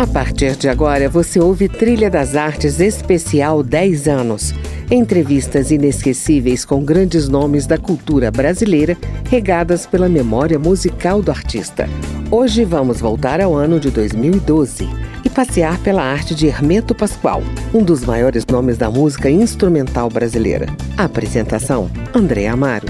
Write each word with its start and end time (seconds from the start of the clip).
A 0.00 0.06
partir 0.06 0.56
de 0.56 0.66
agora, 0.66 1.10
você 1.10 1.38
ouve 1.38 1.68
Trilha 1.68 2.08
das 2.08 2.34
Artes 2.34 2.80
Especial 2.80 3.62
10 3.62 4.08
anos. 4.08 4.54
Entrevistas 4.90 5.70
inesquecíveis 5.70 6.64
com 6.64 6.82
grandes 6.82 7.28
nomes 7.28 7.66
da 7.66 7.76
cultura 7.76 8.30
brasileira, 8.30 8.96
regadas 9.28 9.84
pela 9.84 10.08
memória 10.08 10.58
musical 10.58 11.20
do 11.20 11.30
artista. 11.30 11.86
Hoje 12.30 12.64
vamos 12.64 12.98
voltar 12.98 13.42
ao 13.42 13.54
ano 13.54 13.78
de 13.78 13.90
2012 13.90 14.88
e 15.22 15.28
passear 15.28 15.78
pela 15.80 16.02
arte 16.02 16.34
de 16.34 16.46
Hermeto 16.46 16.94
Pascoal, 16.94 17.42
um 17.74 17.82
dos 17.82 18.02
maiores 18.02 18.46
nomes 18.46 18.78
da 18.78 18.90
música 18.90 19.28
instrumental 19.28 20.08
brasileira. 20.08 20.64
A 20.96 21.04
apresentação: 21.04 21.90
André 22.14 22.46
Amaro. 22.46 22.86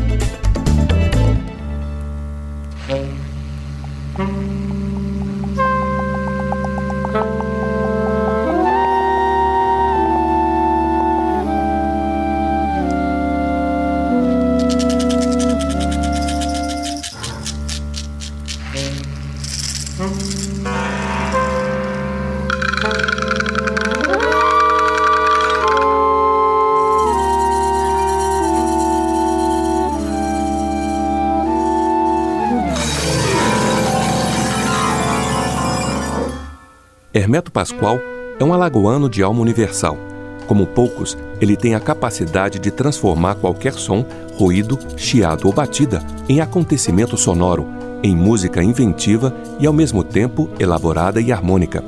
Hermeto 37.21 37.53
Pascoal 37.53 38.01
é 38.39 38.43
um 38.43 38.55
alagoano 38.55 39.07
de 39.07 39.23
alma 39.23 39.43
universal. 39.43 39.99
Como 40.47 40.67
poucos, 40.67 41.19
ele 41.39 41.55
tem 41.55 41.75
a 41.75 41.81
capacidade 41.81 42.59
de 42.59 42.71
transformar 42.71 43.35
qualquer 43.35 43.75
som, 43.75 44.07
ruído, 44.39 44.79
chiado 44.97 45.47
ou 45.47 45.53
batida 45.53 46.03
em 46.31 46.41
acontecimento 46.41 47.19
sonoro, 47.19 47.67
em 48.03 48.17
música 48.17 48.63
inventiva 48.63 49.37
e 49.59 49.67
ao 49.67 49.73
mesmo 49.73 50.03
tempo 50.03 50.49
elaborada 50.59 51.21
e 51.21 51.31
harmônica. 51.31 51.85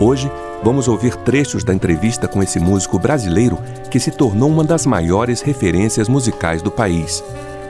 Hoje, 0.00 0.32
vamos 0.64 0.88
ouvir 0.88 1.16
trechos 1.16 1.62
da 1.62 1.74
entrevista 1.74 2.26
com 2.26 2.42
esse 2.42 2.58
músico 2.58 2.98
brasileiro 2.98 3.58
que 3.90 4.00
se 4.00 4.10
tornou 4.10 4.48
uma 4.48 4.64
das 4.64 4.86
maiores 4.86 5.42
referências 5.42 6.08
musicais 6.08 6.62
do 6.62 6.70
país. 6.70 7.22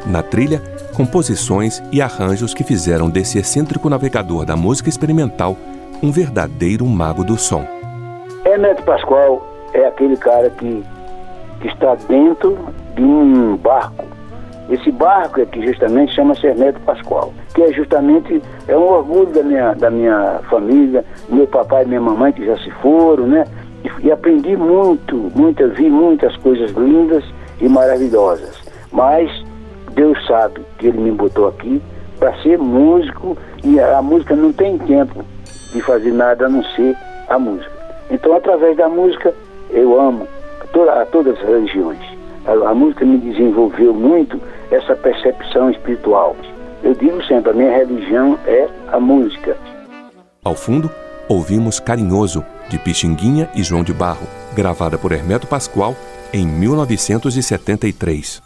Na 0.06 0.22
trilha, 0.22 0.62
composições 0.94 1.82
e 1.90 2.00
arranjos 2.00 2.54
que 2.54 2.62
fizeram 2.62 3.10
desse 3.10 3.38
excêntrico 3.38 3.90
navegador 3.90 4.44
da 4.44 4.54
música 4.54 4.88
experimental 4.88 5.58
um 6.02 6.10
verdadeiro 6.10 6.84
mago 6.84 7.22
do 7.22 7.38
som. 7.38 7.64
Hermeto 8.44 8.82
Pascoal 8.82 9.46
é 9.72 9.86
aquele 9.86 10.16
cara 10.16 10.50
que, 10.50 10.82
que 11.60 11.68
está 11.68 11.94
dentro 12.08 12.58
de 12.96 13.02
um 13.02 13.56
barco. 13.56 14.04
Esse 14.68 14.90
barco 14.90 15.40
aqui 15.40 15.64
justamente 15.64 16.12
chama-se 16.12 16.44
Hermeto 16.44 16.80
Pascoal, 16.80 17.32
que 17.54 17.62
é 17.62 17.72
justamente 17.72 18.42
é 18.66 18.76
um 18.76 18.82
orgulho 18.82 19.26
da 19.26 19.42
minha, 19.44 19.74
da 19.74 19.90
minha 19.90 20.40
família, 20.50 21.04
meu 21.28 21.46
papai 21.46 21.84
e 21.84 21.86
minha 21.86 22.00
mamãe 22.00 22.32
que 22.32 22.44
já 22.44 22.56
se 22.58 22.70
foram, 22.82 23.26
né? 23.26 23.44
E, 23.84 24.06
e 24.06 24.10
aprendi 24.10 24.56
muito, 24.56 25.30
muito, 25.36 25.68
vi 25.68 25.88
muitas 25.88 26.36
coisas 26.38 26.72
lindas 26.72 27.24
e 27.60 27.68
maravilhosas. 27.68 28.60
Mas 28.90 29.30
Deus 29.94 30.18
sabe 30.26 30.62
que 30.78 30.88
Ele 30.88 30.98
me 30.98 31.12
botou 31.12 31.46
aqui 31.46 31.80
para 32.18 32.34
ser 32.42 32.58
músico 32.58 33.36
e 33.62 33.78
a 33.78 34.02
música 34.02 34.34
não 34.34 34.52
tem 34.52 34.78
tempo 34.78 35.24
de 35.72 35.80
fazer 35.80 36.12
nada 36.12 36.46
a 36.46 36.48
não 36.48 36.62
ser 36.64 36.96
a 37.28 37.38
música. 37.38 37.70
Então, 38.10 38.34
através 38.36 38.76
da 38.76 38.88
música, 38.88 39.34
eu 39.70 39.98
amo 40.00 40.28
toda, 40.72 41.02
a 41.02 41.06
todas 41.06 41.38
as 41.38 41.44
religiões. 41.44 42.00
A, 42.46 42.52
a, 42.70 42.74
música 42.74 43.04
me 43.04 43.18
desenvolveu 43.18 43.94
muito 43.94 44.40
essa 44.70 44.96
percepção 44.96 45.70
espiritual. 45.70 46.36
Eu 46.82 46.94
digo 46.94 47.22
sempre, 47.24 47.50
a 47.50 47.54
minha 47.54 47.70
religião 47.70 48.38
é 48.46 48.68
a 48.88 48.98
música. 48.98 49.56
Ao 50.44 50.54
fundo, 50.54 50.90
ouvimos 51.28 51.78
Carinhoso, 51.78 52.44
de 52.68 52.78
Pixinguinha 52.78 53.48
e 53.54 53.62
João 53.62 53.84
de 53.84 53.92
Barro, 53.92 54.26
gravada 54.54 54.98
por 54.98 55.12
Hermeto 55.12 55.46
Pascoal 55.46 55.94
em 56.32 56.46
1973. 56.46 58.42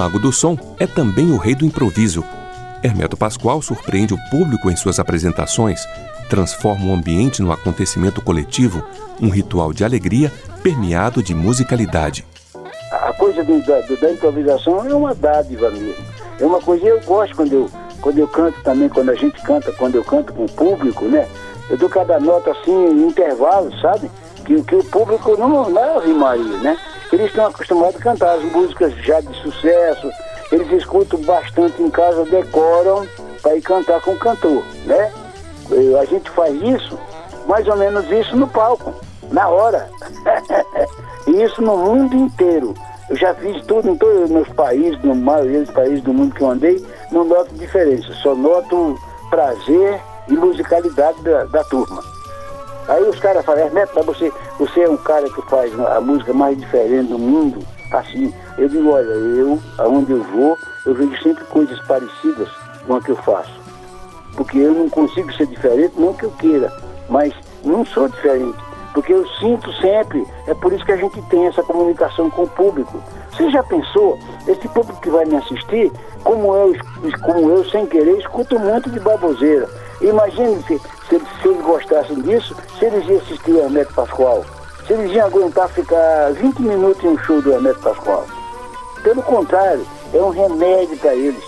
Mago 0.00 0.18
do 0.18 0.32
som 0.32 0.56
é 0.78 0.86
também 0.86 1.30
o 1.30 1.36
rei 1.36 1.54
do 1.54 1.62
improviso. 1.62 2.24
Hermeto 2.82 3.18
Pascoal 3.18 3.60
surpreende 3.60 4.14
o 4.14 4.30
público 4.30 4.70
em 4.70 4.74
suas 4.74 4.98
apresentações, 4.98 5.86
transforma 6.26 6.86
o 6.86 6.94
ambiente 6.94 7.42
no 7.42 7.52
acontecimento 7.52 8.22
coletivo, 8.22 8.82
um 9.20 9.28
ritual 9.28 9.74
de 9.74 9.84
alegria 9.84 10.32
permeado 10.62 11.22
de 11.22 11.34
musicalidade. 11.34 12.24
A 12.90 13.12
coisa 13.12 13.44
do, 13.44 13.60
da, 13.60 13.78
da, 13.80 14.10
improvisação 14.10 14.86
é 14.86 14.94
uma 14.94 15.14
dádiva 15.14 15.70
mesmo. 15.70 16.02
É 16.40 16.46
uma 16.46 16.62
coisa 16.62 16.86
eu 16.86 16.98
gosto 17.02 17.36
quando 17.36 17.52
eu, 17.52 17.70
quando 18.00 18.16
eu 18.16 18.28
canto 18.28 18.58
também, 18.62 18.88
quando 18.88 19.10
a 19.10 19.14
gente 19.14 19.38
canta, 19.42 19.70
quando 19.72 19.96
eu 19.96 20.04
canto 20.04 20.32
com 20.32 20.46
o 20.46 20.50
público, 20.50 21.04
né? 21.04 21.28
Eu 21.68 21.76
dou 21.76 21.90
cada 21.90 22.18
nota 22.18 22.52
assim 22.52 22.72
em 22.72 23.06
intervalo, 23.06 23.70
sabe? 23.82 24.10
Que, 24.46 24.62
que 24.62 24.76
o 24.76 24.84
público 24.84 25.36
não, 25.36 25.68
não 25.68 25.84
é 25.84 25.96
Ave 25.98 26.14
Maria, 26.14 26.56
né? 26.60 26.78
Eles 27.16 27.26
estão 27.26 27.46
acostumados 27.46 27.96
a 27.96 28.02
cantar 28.02 28.36
as 28.36 28.44
músicas 28.44 28.92
já 29.04 29.20
de 29.20 29.34
sucesso, 29.42 30.10
eles 30.52 30.70
escutam 30.72 31.20
bastante 31.20 31.82
em 31.82 31.90
casa, 31.90 32.24
decoram 32.24 33.06
para 33.42 33.56
ir 33.56 33.62
cantar 33.62 34.00
com 34.00 34.12
o 34.12 34.18
cantor, 34.18 34.62
né? 34.84 35.12
A 36.00 36.04
gente 36.04 36.28
faz 36.30 36.54
isso, 36.62 36.98
mais 37.46 37.66
ou 37.68 37.76
menos 37.76 38.10
isso 38.10 38.36
no 38.36 38.48
palco, 38.48 38.92
na 39.30 39.48
hora. 39.48 39.88
e 41.26 41.42
isso 41.42 41.62
no 41.62 41.76
mundo 41.76 42.16
inteiro. 42.16 42.74
Eu 43.08 43.16
já 43.16 43.34
fiz 43.34 43.64
tudo 43.66 43.90
em 43.90 43.96
todos 43.96 44.24
os 44.24 44.30
meus 44.30 44.48
países, 44.50 45.02
na 45.02 45.14
maioria 45.14 45.60
dos 45.60 45.70
países 45.70 46.02
do 46.02 46.12
mundo 46.12 46.34
que 46.34 46.42
eu 46.42 46.50
andei, 46.50 46.84
não 47.10 47.24
noto 47.24 47.54
diferença, 47.54 48.12
só 48.22 48.34
noto 48.34 48.98
prazer 49.28 50.00
e 50.28 50.32
musicalidade 50.32 51.20
da, 51.22 51.44
da 51.44 51.64
turma. 51.64 52.02
Aí 52.88 53.02
os 53.04 53.18
caras 53.18 53.44
falam, 53.44 53.64
Hermeto, 53.64 53.92
mas 53.94 54.06
você, 54.06 54.32
você 54.58 54.80
é 54.82 54.88
um 54.88 54.96
cara 54.96 55.28
que 55.30 55.42
faz 55.42 55.72
a 55.78 56.00
música 56.00 56.32
mais 56.32 56.58
diferente 56.58 57.08
do 57.08 57.18
mundo, 57.18 57.64
assim. 57.92 58.32
Eu 58.58 58.68
digo, 58.68 58.90
olha, 58.90 59.04
eu, 59.04 59.58
aonde 59.78 60.12
eu 60.12 60.22
vou, 60.24 60.58
eu 60.86 60.94
vejo 60.94 61.22
sempre 61.22 61.44
coisas 61.44 61.78
parecidas 61.86 62.48
com 62.86 62.96
a 62.96 63.00
que 63.00 63.10
eu 63.10 63.16
faço. 63.16 63.60
Porque 64.36 64.58
eu 64.58 64.72
não 64.72 64.88
consigo 64.88 65.32
ser 65.34 65.46
diferente, 65.46 65.94
não 65.96 66.14
que 66.14 66.24
eu 66.24 66.30
queira, 66.32 66.72
mas 67.08 67.32
não 67.64 67.84
sou 67.84 68.08
diferente. 68.08 68.58
Porque 68.92 69.12
eu 69.12 69.26
sinto 69.38 69.72
sempre, 69.74 70.26
é 70.46 70.54
por 70.54 70.72
isso 70.72 70.84
que 70.84 70.92
a 70.92 70.96
gente 70.96 71.22
tem 71.22 71.46
essa 71.46 71.62
comunicação 71.62 72.28
com 72.30 72.42
o 72.42 72.48
público. 72.48 73.00
Você 73.30 73.48
já 73.50 73.62
pensou, 73.62 74.18
esse 74.48 74.66
público 74.68 75.00
que 75.00 75.10
vai 75.10 75.24
me 75.24 75.36
assistir, 75.36 75.92
como 76.24 76.54
eu, 76.54 76.74
como 77.22 77.50
eu 77.50 77.64
sem 77.70 77.86
querer, 77.86 78.18
escuto 78.18 78.56
um 78.56 78.58
monte 78.58 78.90
de 78.90 78.98
baboseira. 78.98 79.68
Imagine 80.00 80.62
se, 80.64 80.80
se, 81.10 81.18
se 81.42 81.48
eles 81.48 81.62
gostassem 81.62 82.20
disso, 82.22 82.54
se 82.78 82.84
eles 82.84 83.06
iam 83.08 83.18
assistir 83.18 83.56
Hermeto 83.56 83.92
Pascoal. 83.92 84.44
Se 84.86 84.92
eles 84.92 85.12
iam 85.12 85.26
aguentar 85.26 85.68
ficar 85.68 86.32
20 86.32 86.62
minutos 86.62 87.04
em 87.04 87.08
um 87.08 87.18
show 87.18 87.42
do 87.42 87.52
Hermeto 87.52 87.80
Pascoal. 87.80 88.26
Pelo 89.02 89.22
contrário, 89.22 89.84
é 90.14 90.18
um 90.18 90.30
remédio 90.30 90.96
para 90.98 91.14
eles. 91.14 91.42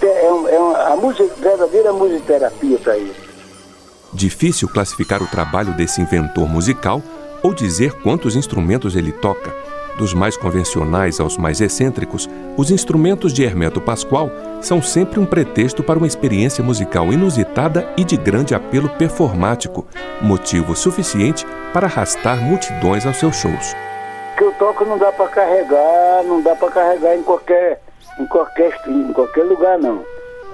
É, 0.00 0.32
um, 0.32 0.48
é 0.48 0.58
uma, 0.58 0.78
a 0.92 0.96
música, 0.96 1.28
verdadeira 1.38 1.92
musicoterapia 1.92 2.78
para 2.78 2.96
eles. 2.96 3.16
Difícil 4.12 4.68
classificar 4.68 5.22
o 5.22 5.26
trabalho 5.26 5.74
desse 5.74 6.00
inventor 6.00 6.48
musical 6.48 7.02
ou 7.42 7.52
dizer 7.52 7.92
quantos 8.02 8.36
instrumentos 8.36 8.94
ele 8.94 9.12
toca. 9.12 9.54
Dos 9.98 10.14
mais 10.14 10.36
convencionais 10.36 11.18
aos 11.18 11.36
mais 11.36 11.60
excêntricos, 11.60 12.30
os 12.56 12.70
instrumentos 12.70 13.32
de 13.32 13.42
Hermeto 13.42 13.80
Pascoal 13.80 14.30
são 14.60 14.80
sempre 14.80 15.18
um 15.18 15.26
pretexto 15.26 15.82
para 15.82 15.98
uma 15.98 16.06
experiência 16.06 16.62
musical 16.62 17.12
inusitada 17.12 17.84
e 17.96 18.04
de 18.04 18.16
grande 18.16 18.54
apelo 18.54 18.88
performático, 18.90 19.84
motivo 20.22 20.76
suficiente 20.76 21.44
para 21.72 21.88
arrastar 21.88 22.40
multidões 22.40 23.04
aos 23.04 23.16
seus 23.16 23.34
shows. 23.34 23.74
Que 24.36 24.44
eu 24.44 24.52
toco 24.52 24.84
não 24.84 24.98
dá 24.98 25.10
para 25.10 25.26
carregar, 25.30 26.22
não 26.24 26.40
dá 26.42 26.54
para 26.54 26.70
carregar 26.70 27.16
em 27.16 27.22
qualquer, 27.24 27.82
em 28.20 28.26
qualquer, 28.26 28.80
em 28.86 29.12
qualquer 29.12 29.42
lugar 29.46 29.80
não. 29.80 30.04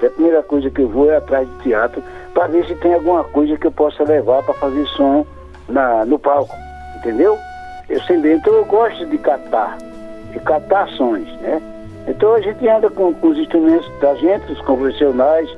A 0.03 0.09
primeira 0.09 0.41
coisa 0.41 0.71
que 0.71 0.81
eu 0.81 0.89
vou 0.89 1.11
é 1.11 1.17
atrás 1.17 1.47
de 1.47 1.55
teatro 1.59 2.01
para 2.33 2.47
ver 2.47 2.65
se 2.65 2.73
tem 2.73 2.95
alguma 2.95 3.23
coisa 3.25 3.55
que 3.57 3.67
eu 3.67 3.71
possa 3.71 4.03
levar 4.05 4.41
para 4.41 4.55
fazer 4.55 4.87
som 4.87 5.23
na, 5.69 6.03
no 6.03 6.17
palco, 6.17 6.55
entendeu? 6.97 7.37
Sempre, 8.07 8.33
então 8.33 8.53
eu 8.53 8.65
gosto 8.65 9.05
de 9.05 9.17
catar, 9.19 9.77
de 10.31 10.39
catar 10.39 10.87
sons, 10.89 11.27
né? 11.41 11.61
Então 12.07 12.33
a 12.33 12.41
gente 12.41 12.67
anda 12.67 12.89
com, 12.89 13.13
com 13.13 13.27
os 13.29 13.37
instrumentos 13.37 13.89
da 13.99 14.15
gente, 14.15 14.51
os 14.51 14.61
convencionais, 14.61 15.49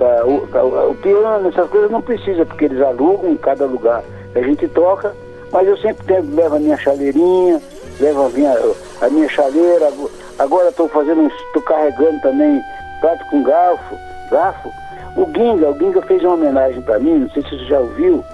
uh, 0.00 0.26
o, 0.26 0.90
o, 0.90 0.94
piano, 0.96 1.48
essas 1.48 1.68
coisas 1.70 1.90
não 1.90 2.02
precisa, 2.02 2.44
porque 2.44 2.66
eles 2.66 2.80
alugam 2.80 3.30
em 3.30 3.36
cada 3.36 3.64
lugar. 3.64 4.02
A 4.34 4.42
gente 4.42 4.66
toca, 4.68 5.14
mas 5.52 5.66
eu 5.66 5.76
sempre 5.78 6.04
tenho, 6.06 6.34
levo 6.34 6.56
a 6.56 6.58
minha 6.58 6.76
chaleirinha, 6.76 7.60
levo 8.00 8.26
a 8.26 8.28
minha, 8.28 8.56
a 9.00 9.08
minha 9.08 9.28
chaleira, 9.28 9.92
agora 10.38 10.68
estou 10.68 10.88
fazendo, 10.88 11.26
estou 11.26 11.62
carregando 11.62 12.20
também 12.20 12.60
prato 13.00 13.24
com 13.30 13.42
garfo, 13.42 13.96
garfo. 14.30 14.70
O 15.16 15.26
Ginga, 15.26 15.70
o 15.70 15.78
Ginga 15.78 16.02
fez 16.02 16.22
uma 16.22 16.34
homenagem 16.34 16.80
para 16.82 16.98
mim, 16.98 17.20
não 17.20 17.30
sei 17.30 17.42
se 17.42 17.50
você 17.50 17.64
já 17.64 17.80
ouviu, 17.80 18.24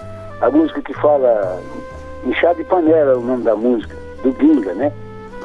a 0.41 0.50
música 0.50 0.82
que 0.82 0.93
fala 0.94 1.58
Inchado 2.26 2.56
de 2.56 2.65
Panela, 2.65 3.12
é 3.12 3.17
o 3.17 3.21
nome 3.21 3.43
da 3.43 3.55
música, 3.55 3.94
do 4.23 4.35
Ginga, 4.41 4.73
né? 4.75 4.93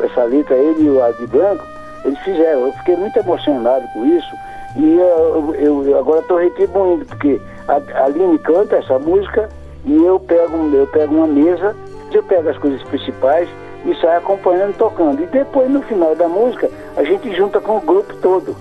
Essa 0.01 0.23
letra, 0.23 0.55
ele 0.55 0.85
e 0.85 0.89
o 0.89 1.03
Adi 1.03 1.27
Branco, 1.27 1.63
eles 2.05 2.19
fizeram. 2.19 2.67
Eu 2.67 2.73
fiquei 2.73 2.95
muito 2.95 3.17
emocionado 3.17 3.85
com 3.93 4.05
isso. 4.05 4.35
E 4.77 4.97
eu, 4.97 5.55
eu, 5.55 5.99
agora 5.99 6.21
estou 6.21 6.37
retribuindo, 6.37 7.05
porque 7.05 7.41
a 7.67 8.05
Aline 8.05 8.37
canta 8.39 8.77
essa 8.77 8.97
música 8.97 9.49
e 9.85 10.03
eu 10.03 10.19
pego, 10.19 10.73
eu 10.73 10.87
pego 10.87 11.15
uma 11.15 11.27
mesa, 11.27 11.75
eu 12.11 12.23
pego 12.23 12.49
as 12.49 12.57
coisas 12.57 12.81
principais 12.83 13.49
e 13.85 13.95
saio 13.95 14.19
acompanhando, 14.19 14.77
tocando. 14.77 15.21
E 15.21 15.25
depois, 15.27 15.69
no 15.69 15.81
final 15.81 16.15
da 16.15 16.27
música, 16.27 16.69
a 16.95 17.03
gente 17.03 17.35
junta 17.35 17.59
com 17.59 17.77
o 17.77 17.81
grupo 17.81 18.13
todo. 18.21 18.55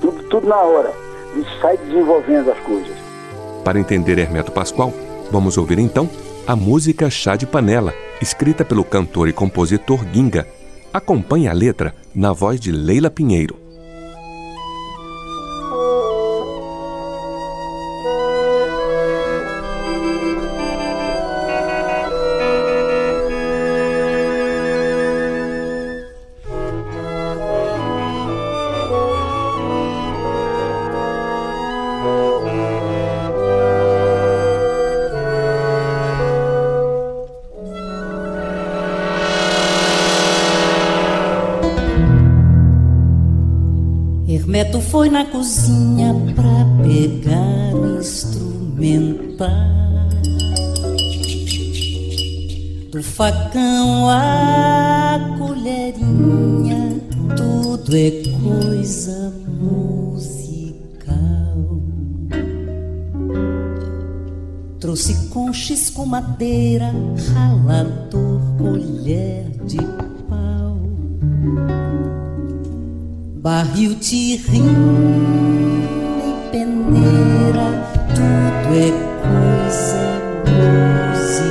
Tudo, 0.00 0.22
tudo 0.28 0.46
na 0.46 0.60
hora. 0.60 0.92
E 1.34 1.44
sai 1.60 1.76
desenvolvendo 1.78 2.52
as 2.52 2.58
coisas. 2.60 2.94
Para 3.64 3.80
entender 3.80 4.18
Hermeto 4.18 4.52
Pascoal, 4.52 4.92
vamos 5.32 5.56
ouvir 5.56 5.78
então 5.78 6.08
a 6.46 6.54
música 6.54 7.08
Chá 7.08 7.36
de 7.36 7.46
Panela, 7.46 7.94
escrita 8.20 8.64
pelo 8.64 8.84
cantor 8.84 9.28
e 9.28 9.32
compositor 9.32 10.04
Ginga. 10.12 10.46
Acompanhe 10.92 11.48
a 11.48 11.54
letra 11.54 11.94
na 12.14 12.32
voz 12.32 12.60
de 12.60 12.70
Leila 12.70 13.10
Pinheiro. 13.10 13.63
Cozinha 45.44 46.14
pra 46.34 46.64
pegar 46.82 47.74
o 47.74 47.98
instrumental. 47.98 49.48
Do 52.90 53.02
facão 53.02 54.08
a 54.08 55.36
colherinha, 55.38 56.98
tudo 57.36 57.94
é 57.94 58.10
coisa 58.40 59.34
musical. 59.60 61.12
Trouxe 64.80 65.28
conchas 65.28 65.90
com 65.90 66.06
madeira, 66.06 66.90
ralador, 67.34 68.40
colher 68.56 69.50
de 69.66 69.76
pau 69.76 70.78
barril, 73.44 73.94
tirrim 74.00 74.64
e 76.18 76.50
peneira, 76.50 77.68
tudo 78.08 78.72
é 78.74 78.90
coisa 79.20 80.00
musical. 80.48 81.44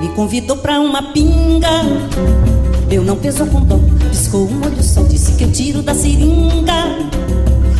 Me 0.00 0.08
convidou 0.10 0.58
pra 0.58 0.78
uma 0.78 1.02
pinga, 1.12 1.82
eu 2.88 3.02
não 3.02 3.16
pesou 3.16 3.48
com 3.48 3.62
dó, 3.62 3.80
piscou 4.10 4.48
um 4.48 4.64
olho 4.64 4.80
só, 4.80 5.02
disse 5.02 5.32
que 5.32 5.42
eu 5.42 5.50
tiro 5.50 5.82
da 5.82 5.92
seringa. 5.92 6.84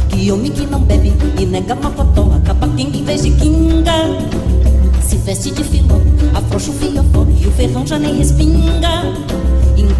Que 0.08 0.32
homem 0.32 0.50
que 0.50 0.66
não 0.66 0.80
bebe 0.80 1.12
e 1.38 1.46
nega 1.46 1.76
macotó, 1.76 2.32
acaba 2.42 2.66
quem 2.74 2.88
em 2.88 3.04
vez 3.04 3.22
de 3.22 3.30
quinga. 3.30 4.43
Veste 5.24 5.50
de 5.50 5.64
filó, 5.64 6.00
afrouxa 6.34 6.70
o 6.70 6.74
fiofó 6.74 7.26
e 7.40 7.46
o 7.46 7.50
ferrão 7.52 7.86
já 7.86 7.98
nem 7.98 8.16
respinga 8.16 9.04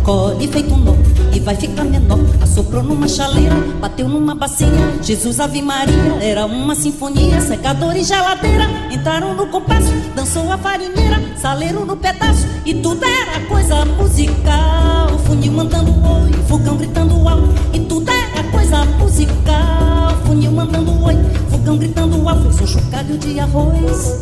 encolhe 0.04 0.46
feito 0.48 0.74
um 0.74 0.78
nó 0.78 0.94
e 1.32 1.40
vai 1.40 1.56
ficar 1.56 1.84
menor. 1.84 2.20
Assoprou 2.42 2.82
numa 2.82 3.08
chaleira, 3.08 3.54
bateu 3.80 4.06
numa 4.06 4.34
bacia. 4.34 4.68
Jesus 5.02 5.40
Ave 5.40 5.62
Maria, 5.62 6.18
era 6.20 6.44
uma 6.44 6.74
sinfonia. 6.74 7.40
Secador 7.40 7.96
e 7.96 8.04
geladeira 8.04 8.66
entraram 8.92 9.34
no 9.34 9.46
compasso. 9.46 9.90
Dançou 10.14 10.52
a 10.52 10.58
farinheira, 10.58 11.20
saleiro 11.36 11.86
no 11.86 11.96
pedaço. 11.96 12.46
E 12.66 12.74
tudo 12.74 13.04
era 13.04 13.40
coisa 13.46 13.84
musical. 13.84 15.18
Funil 15.24 15.52
mandando 15.52 15.90
oi, 15.90 16.32
fogão 16.46 16.76
gritando 16.76 17.26
alto. 17.26 17.48
E 17.72 17.80
tudo 17.80 18.10
era 18.10 18.44
coisa 18.50 18.84
musical. 18.84 20.16
Funil 20.26 20.52
mandando 20.52 21.02
oi, 21.02 21.16
fogão 21.50 21.78
gritando 21.78 22.28
alto. 22.28 22.52
Fez 22.52 22.60
um 22.60 22.66
chocalho 22.66 23.18
de 23.18 23.40
arroz 23.40 24.20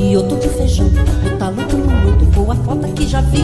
e 0.00 0.16
outro 0.16 0.38
de 0.38 0.48
feijão. 0.48 0.90
Talento 1.38 1.76
no 1.76 2.10
luto, 2.10 2.24
boa 2.26 2.54
foto 2.56 2.88
que 2.94 3.06
já 3.06 3.20
vi. 3.20 3.42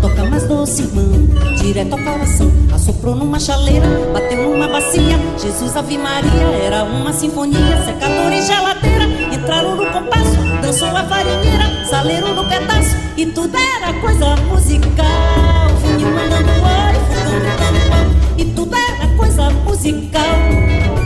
Toca 0.00 0.24
mais 0.24 0.46
doce, 0.46 0.82
irmão, 0.82 1.26
direto 1.56 1.94
ao 1.94 1.98
coração. 1.98 2.52
Assoprou 2.72 3.14
numa 3.14 3.40
chaleira, 3.40 3.86
bateu 4.12 4.50
numa 4.50 4.68
bacia. 4.68 5.18
Jesus 5.38 5.76
Ave 5.76 5.96
Maria, 5.96 6.30
era 6.62 6.84
uma 6.84 7.12
sinfonia. 7.12 7.82
Secador 7.84 8.32
e 8.32 8.42
geladeira 8.42 9.04
entraram 9.34 9.76
no 9.76 9.86
compasso. 9.86 10.36
Dançou 10.60 10.88
a 10.88 11.04
farinheira, 11.04 11.86
saleiro 11.88 12.34
no 12.34 12.44
pedaço. 12.46 12.94
E 13.16 13.26
tudo 13.26 13.56
era 13.56 13.92
coisa 14.00 14.36
musical. 14.48 15.06
Funil 15.80 16.08
oi, 16.08 16.94
fogão 17.08 17.40
gritando 17.40 18.14
E 18.36 18.44
tudo 18.46 18.76
era 18.76 19.08
coisa 19.16 19.50
musical. 19.50 21.03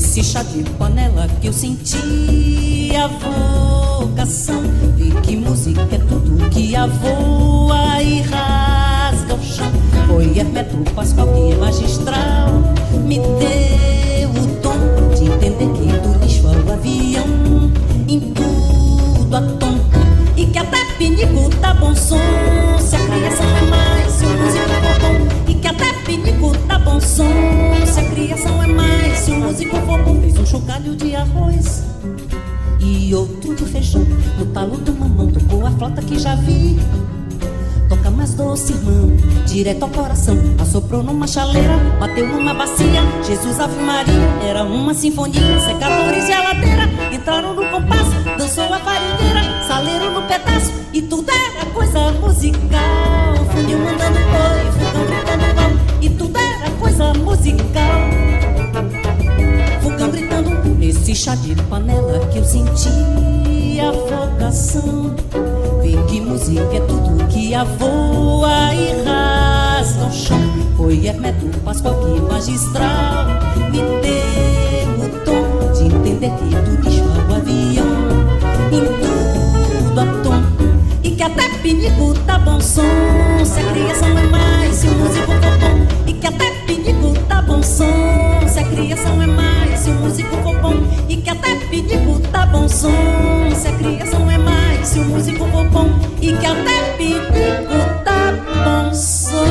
Esse 0.00 0.24
chá 0.24 0.42
de 0.42 0.64
panela 0.78 1.28
que 1.42 1.48
eu 1.48 1.52
senti 1.52 2.90
a 2.96 3.06
vocação. 3.06 4.62
Vi 4.96 5.10
que 5.20 5.36
música 5.36 5.82
é 5.82 5.98
tudo 5.98 6.48
que 6.48 6.74
avoa 6.74 8.02
e 8.02 8.22
rasga 8.22 9.34
o 9.34 9.42
chão. 9.42 9.70
Foi 10.06 10.38
Hermeto 10.38 10.78
Pascoal 10.94 11.28
que 11.28 11.52
é 11.52 11.56
magistral 11.56 12.62
me 13.04 13.18
deu 13.18 14.30
o 14.30 14.46
tom 14.62 15.14
de 15.14 15.24
entender 15.26 15.68
que 15.74 15.98
do 15.98 16.18
lixo 16.24 16.46
ao 16.46 16.72
avião, 16.72 17.26
em 18.08 18.20
tudo 18.32 19.36
a 19.36 19.42
tom. 19.58 19.78
E 20.34 20.46
que 20.46 20.58
até 20.58 20.82
pinico 20.96 21.50
dá 21.60 21.74
bom 21.74 21.94
som, 21.94 22.16
chocalho 30.50 30.96
de 30.96 31.14
arroz 31.14 31.84
e 32.80 33.14
outro 33.14 33.54
do 33.54 33.64
feijão. 33.66 34.04
No 34.36 34.46
talo 34.46 34.76
do 34.78 34.92
mamão 34.92 35.28
tocou 35.28 35.64
a 35.64 35.70
flauta 35.70 36.02
que 36.02 36.18
já 36.18 36.34
vi. 36.34 36.76
Toca 37.88 38.10
mais 38.10 38.34
doce, 38.34 38.72
irmão, 38.72 39.16
direto 39.46 39.84
ao 39.84 39.88
coração. 39.90 40.36
Assoprou 40.60 41.04
numa 41.04 41.28
chaleira, 41.28 41.76
bateu 42.00 42.26
numa 42.26 42.52
bacia. 42.52 43.00
Jesus 43.24 43.60
Ave 43.60 43.80
Maria, 43.80 44.28
era 44.42 44.64
uma 44.64 44.92
sinfonia. 44.92 45.60
Secadores 45.60 46.28
e 46.28 46.32
a 46.32 46.42
ladeira 46.42 46.88
entraram 47.12 47.54
no 47.54 47.64
compasso. 47.66 48.10
Dançou 48.36 48.74
a 48.74 48.78
farinheira, 48.80 49.64
saleiro 49.68 50.10
no 50.10 50.22
pedaço. 50.22 50.72
E 50.92 51.00
tudo 51.00 51.30
era 51.30 51.64
coisa 51.66 52.10
musical. 52.14 53.36
Funil 53.52 53.78
mandando 53.78 54.18
boi, 54.18 54.72
fogão 54.72 55.06
gritando 55.06 55.54
mal. 55.54 55.70
E 56.00 56.10
tudo 56.10 56.36
era 56.36 56.70
coisa 56.72 57.14
musical. 57.14 58.19
Nesse 61.10 61.24
chá 61.24 61.34
de 61.34 61.56
panela 61.64 62.24
que 62.26 62.38
eu 62.38 62.44
senti 62.44 63.80
a 63.80 63.90
vocação. 63.90 65.12
Vê 65.82 66.00
que 66.08 66.20
música 66.20 66.62
é 66.72 66.80
tudo 66.86 67.26
que 67.26 67.52
avoa 67.52 68.72
e 68.72 69.02
rasga 69.02 70.06
o 70.06 70.12
chão. 70.12 70.38
Foi 70.76 71.04
Hermeto 71.04 71.46
Pascoal 71.64 71.96
que 71.96 72.20
magistral 72.32 73.26
me 73.72 73.78
deu 74.02 75.04
o 75.04 75.24
tom 75.24 75.72
de 75.72 75.92
entender 75.92 76.30
que 76.30 76.44
do 76.44 76.80
bicho 76.80 77.02
ao 77.02 77.36
avião, 77.38 77.88
em 78.70 78.84
tudo 79.90 80.00
a 80.00 80.22
tom. 80.22 80.42
E 81.02 81.10
que 81.10 81.22
até 81.24 81.48
pinico 81.58 82.14
dá 82.24 82.38
bom 82.38 82.60
som, 82.60 82.84
se 83.44 83.58
a 83.58 83.72
criação 83.72 84.16
é 84.16 84.26
mais, 84.28 84.76
se 84.76 84.86
o 84.86 84.92
músico 84.92 85.26
for 85.26 85.58
bom. 85.58 85.86
E 86.06 86.12
que 86.12 86.26
até 86.28 86.50
pinico 86.68 87.18
dá 87.28 87.42
bom 87.42 87.60
som, 87.64 88.19
criação 88.80 89.20
é 89.20 89.26
mais, 89.26 89.80
se 89.80 89.90
o 89.90 89.94
músico 89.94 90.36
for 90.36 90.58
bom. 90.60 90.74
E 91.08 91.16
que 91.16 91.30
até 91.30 91.54
pinico 91.66 92.18
dá 92.30 92.46
bom 92.46 92.68
som, 92.68 92.90
se 93.54 93.68
a 93.68 93.72
criação 93.76 94.30
é 94.30 94.38
mais, 94.38 94.88
se 94.88 94.98
o 94.98 95.04
músico 95.04 95.44
for 95.46 95.64
bom. 95.66 95.90
E 96.20 96.32
que 96.32 96.46
até 96.46 96.96
pinico 96.96 97.24
dá 98.04 98.32
bom 98.64 98.94
som. 98.94 99.44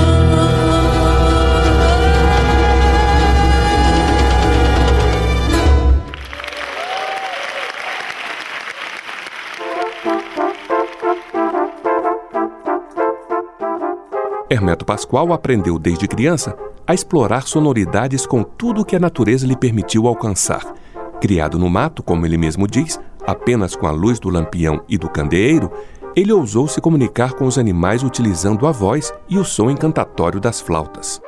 Hermeto 14.50 14.83
Pascoal 14.83 15.31
aprendeu 15.31 15.77
desde 15.77 16.07
criança 16.07 16.57
a 16.89 16.93
explorar 16.96 17.43
sonoridades 17.43 18.25
com 18.25 18.41
tudo 18.41 18.81
o 18.81 18.86
que 18.86 18.96
a 18.96 19.00
natureza 19.00 19.46
lhe 19.46 19.55
permitiu 19.55 20.08
alcançar. 20.08 20.74
Criado 21.22 21.60
no 21.60 21.69
mato, 21.69 22.01
como 22.01 22.25
ele 22.25 22.36
mesmo 22.36 22.67
diz, 22.67 23.00
apenas 23.27 23.75
com 23.75 23.86
a 23.86 23.91
luz 23.91 24.19
do 24.19 24.27
lampião 24.27 24.81
e 24.89 24.98
do 24.98 25.08
candeeiro, 25.08 25.69
ele 26.15 26.34
ousou 26.34 26.67
se 26.67 26.81
comunicar 26.81 27.36
com 27.36 27.46
os 27.46 27.60
animais 27.60 28.01
utilizando 28.01 28.65
a 28.65 28.72
voz 28.72 29.13
e 29.29 29.38
o 29.38 29.43
som 29.43 29.69
encantatório 29.69 30.39
das 30.39 30.60
flautas. 30.60 31.22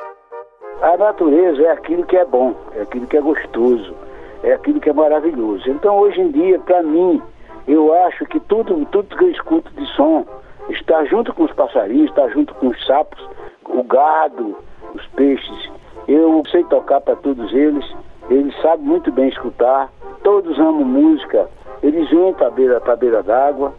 A 0.82 0.98
natureza 0.98 1.62
é 1.62 1.70
aquilo 1.70 2.08
que 2.08 2.18
é 2.18 2.26
bom, 2.26 2.56
é 2.76 2.82
aquilo 2.82 3.06
que 3.06 3.18
é 3.18 3.22
gostoso, 3.22 3.94
é 4.42 4.54
aquilo 4.54 4.80
que 4.80 4.90
é 4.90 4.94
maravilhoso. 4.94 5.70
Então, 5.70 5.96
hoje 6.00 6.22
em 6.22 6.32
dia, 6.32 6.58
para 6.58 6.82
mim, 6.82 7.22
eu 7.68 7.94
acho 8.06 8.26
que 8.26 8.40
tudo, 8.40 8.84
tudo 8.86 9.16
que 9.16 9.26
eu 9.26 9.30
escuto 9.30 9.72
de 9.80 9.86
som 9.96 10.26
está 10.72 11.06
junto 11.06 11.32
com 11.36 11.44
os 11.44 11.54
passarinhos, 11.54 12.10
está 12.10 12.28
junto 12.30 12.52
com 12.56 12.70
os 12.70 12.84
sapos, 12.88 13.24
o 13.70 13.84
gado, 13.84 14.58
os 14.94 15.06
peixes. 15.08 15.72
Eu 16.08 16.42
sei 16.52 16.64
tocar 16.66 17.02
para 17.02 17.16
todos 17.16 17.54
eles, 17.54 17.86
eles 18.30 18.54
sabem 18.62 18.86
muito 18.86 19.12
bem 19.12 19.30
escutar, 19.30 19.90
todos 20.24 20.58
amam 20.60 20.84
música, 20.84 21.50
eles 21.84 22.10
vêm 22.10 22.34
para 22.34 22.48
a 22.48 22.52
beira, 22.52 22.80
beira 22.98 23.24
d'água. 23.24 23.74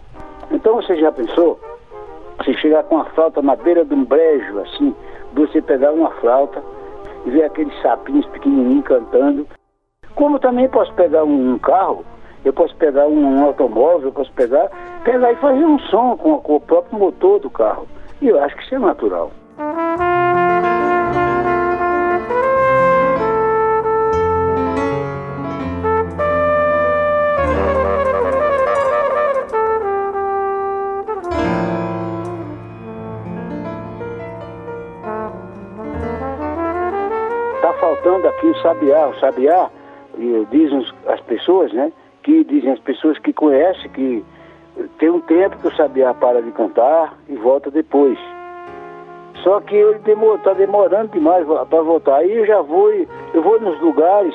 Então 0.50 0.76
você 0.76 0.97
já 0.97 1.11
pensou? 1.11 1.59
Se 2.45 2.54
chegar 2.54 2.85
com 2.85 2.99
a 2.99 3.04
flauta 3.07 3.40
na 3.42 3.57
beira 3.57 3.85
de 3.85 3.95
um 3.95 4.04
brejo, 4.04 4.59
assim, 4.61 4.95
você 5.33 5.61
pegar 5.62 5.92
uma 5.92 6.11
flauta 6.12 6.62
e 7.25 7.31
ver 7.31 7.45
aqueles 7.45 7.81
sapinhos 7.81 8.26
pequenininhos 8.26 8.85
cantando. 8.85 9.47
Como 10.14 10.38
também 10.38 10.69
posso 10.69 10.92
pegar 10.95 11.25
um 11.25 11.59
carro 11.59 12.04
eu 12.45 12.52
posso 12.52 12.75
pegar 12.76 13.07
um, 13.07 13.45
automóvel, 13.45 14.09
eu 14.09 14.12
posso 14.12 14.33
pegar, 14.33 14.69
pegar 15.04 15.33
e 15.33 15.37
fazer 15.37 15.64
um 15.64 15.78
som 15.78 16.16
com, 16.16 16.38
com 16.38 16.57
o 16.57 16.61
próprio 16.61 16.99
motor 16.99 17.38
do 17.38 17.49
carro. 17.49 17.87
E 18.21 18.28
eu 18.28 18.42
acho 18.42 18.57
que 18.57 18.64
isso 18.64 18.75
é 18.75 18.78
natural. 18.78 19.31
Aqui 38.16 38.47
o 38.47 38.62
sabiá. 38.62 39.09
O 39.09 39.19
sabiá, 39.19 39.71
dizem 40.50 40.87
as 41.07 41.21
pessoas, 41.21 41.73
né? 41.73 41.92
que 42.23 42.45
dizem 42.45 42.73
as 42.73 42.78
pessoas 42.81 43.19
que 43.19 43.33
conhecem 43.33 43.90
que 43.90 44.25
tem 44.99 45.11
um 45.11 45.21
tempo 45.21 45.59
que 45.59 45.69
o 45.69 45.76
sabiá 45.76 46.14
para 46.14 46.40
de 46.40 46.50
cantar 46.52 47.19
e 47.28 47.35
volta 47.37 47.71
depois. 47.71 48.19
Só 49.42 49.61
que 49.61 49.75
ele 49.75 49.99
está 50.37 50.52
demorando 50.54 51.12
demais 51.12 51.47
para 51.47 51.83
voltar. 51.83 52.16
Aí 52.16 52.33
eu 52.33 52.47
já 52.47 52.61
vou, 52.62 52.90
eu 52.90 53.42
vou 53.42 53.61
nos 53.61 53.81
lugares 53.81 54.35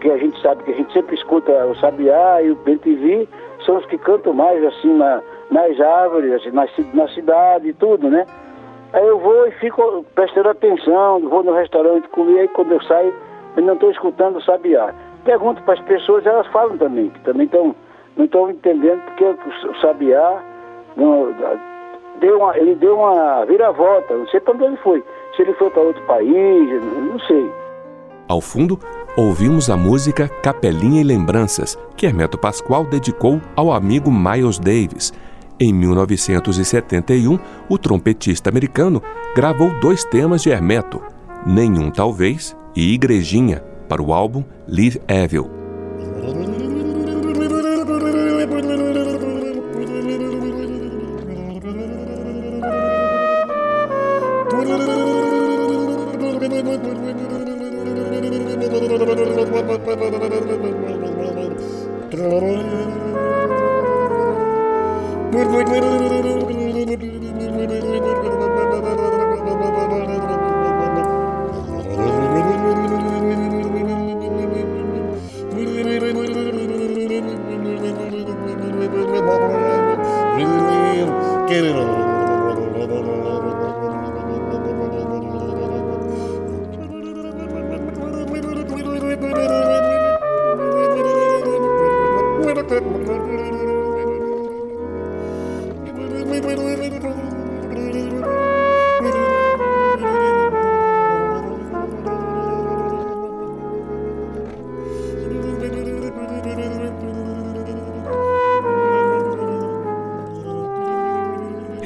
que 0.00 0.10
a 0.10 0.18
gente 0.18 0.40
sabe 0.42 0.62
que 0.64 0.72
a 0.72 0.74
gente 0.74 0.92
sempre 0.92 1.14
escuta 1.14 1.52
o 1.66 1.74
sabiá 1.76 2.42
e 2.42 2.50
o 2.50 2.56
bentivi, 2.56 3.28
são 3.64 3.76
os 3.76 3.86
que 3.86 3.96
cantam 3.96 4.32
mais 4.32 4.62
assim 4.64 4.92
na, 4.92 5.22
nas 5.50 5.80
árvores, 5.80 6.32
assim, 6.32 6.50
na, 6.50 6.66
na 6.92 7.08
cidade 7.08 7.68
e 7.68 7.72
tudo, 7.72 8.10
né? 8.10 8.26
Aí 8.92 9.06
eu 9.06 9.18
vou 9.18 9.46
e 9.46 9.52
fico 9.52 10.04
prestando 10.14 10.50
atenção, 10.50 11.20
vou 11.28 11.42
no 11.42 11.54
restaurante 11.54 12.08
comer, 12.08 12.40
aí 12.40 12.48
quando 12.48 12.72
eu 12.72 12.82
saio, 12.82 13.14
eu 13.56 13.62
não 13.62 13.74
estou 13.74 13.90
escutando 13.90 14.36
o 14.36 14.42
sabiá 14.42 14.94
pergunto 15.24 15.62
para 15.62 15.74
as 15.74 15.80
pessoas, 15.80 16.26
elas 16.26 16.46
falam 16.48 16.76
também, 16.78 17.08
que 17.10 17.20
também 17.20 17.46
estão 17.46 17.74
não 18.16 18.26
estão 18.26 18.50
entendendo 18.50 19.00
porque 19.06 19.24
o 19.24 19.80
Sabiá 19.80 20.42
não, 20.96 21.34
deu 22.20 22.38
uma, 22.38 22.56
ele 22.58 22.74
deu 22.74 22.98
uma 22.98 23.44
viravolta, 23.46 24.14
não 24.14 24.28
sei 24.28 24.38
para 24.40 24.52
onde 24.54 24.64
ele 24.64 24.76
foi. 24.78 25.02
Se 25.34 25.42
ele 25.42 25.54
foi 25.54 25.70
para 25.70 25.80
outro 25.80 26.02
país, 26.02 26.84
não 26.84 27.18
sei. 27.20 27.50
Ao 28.28 28.40
fundo, 28.40 28.78
ouvimos 29.16 29.70
a 29.70 29.78
música 29.78 30.28
Capelinha 30.42 31.00
e 31.00 31.04
Lembranças, 31.04 31.78
que 31.96 32.04
Hermeto 32.04 32.36
Pascoal 32.36 32.84
dedicou 32.84 33.40
ao 33.56 33.72
amigo 33.72 34.10
Miles 34.10 34.58
Davis. 34.58 35.10
Em 35.62 35.72
1971, 35.72 37.38
o 37.68 37.78
trompetista 37.78 38.50
americano 38.50 39.00
gravou 39.32 39.70
dois 39.78 40.02
temas 40.02 40.42
de 40.42 40.50
Hermeto, 40.50 41.00
Nenhum 41.46 41.88
Talvez 41.88 42.56
e 42.74 42.92
Igrejinha, 42.92 43.62
para 43.88 44.02
o 44.02 44.12
álbum 44.12 44.42
Live 44.66 45.00
Evil. 45.06 45.61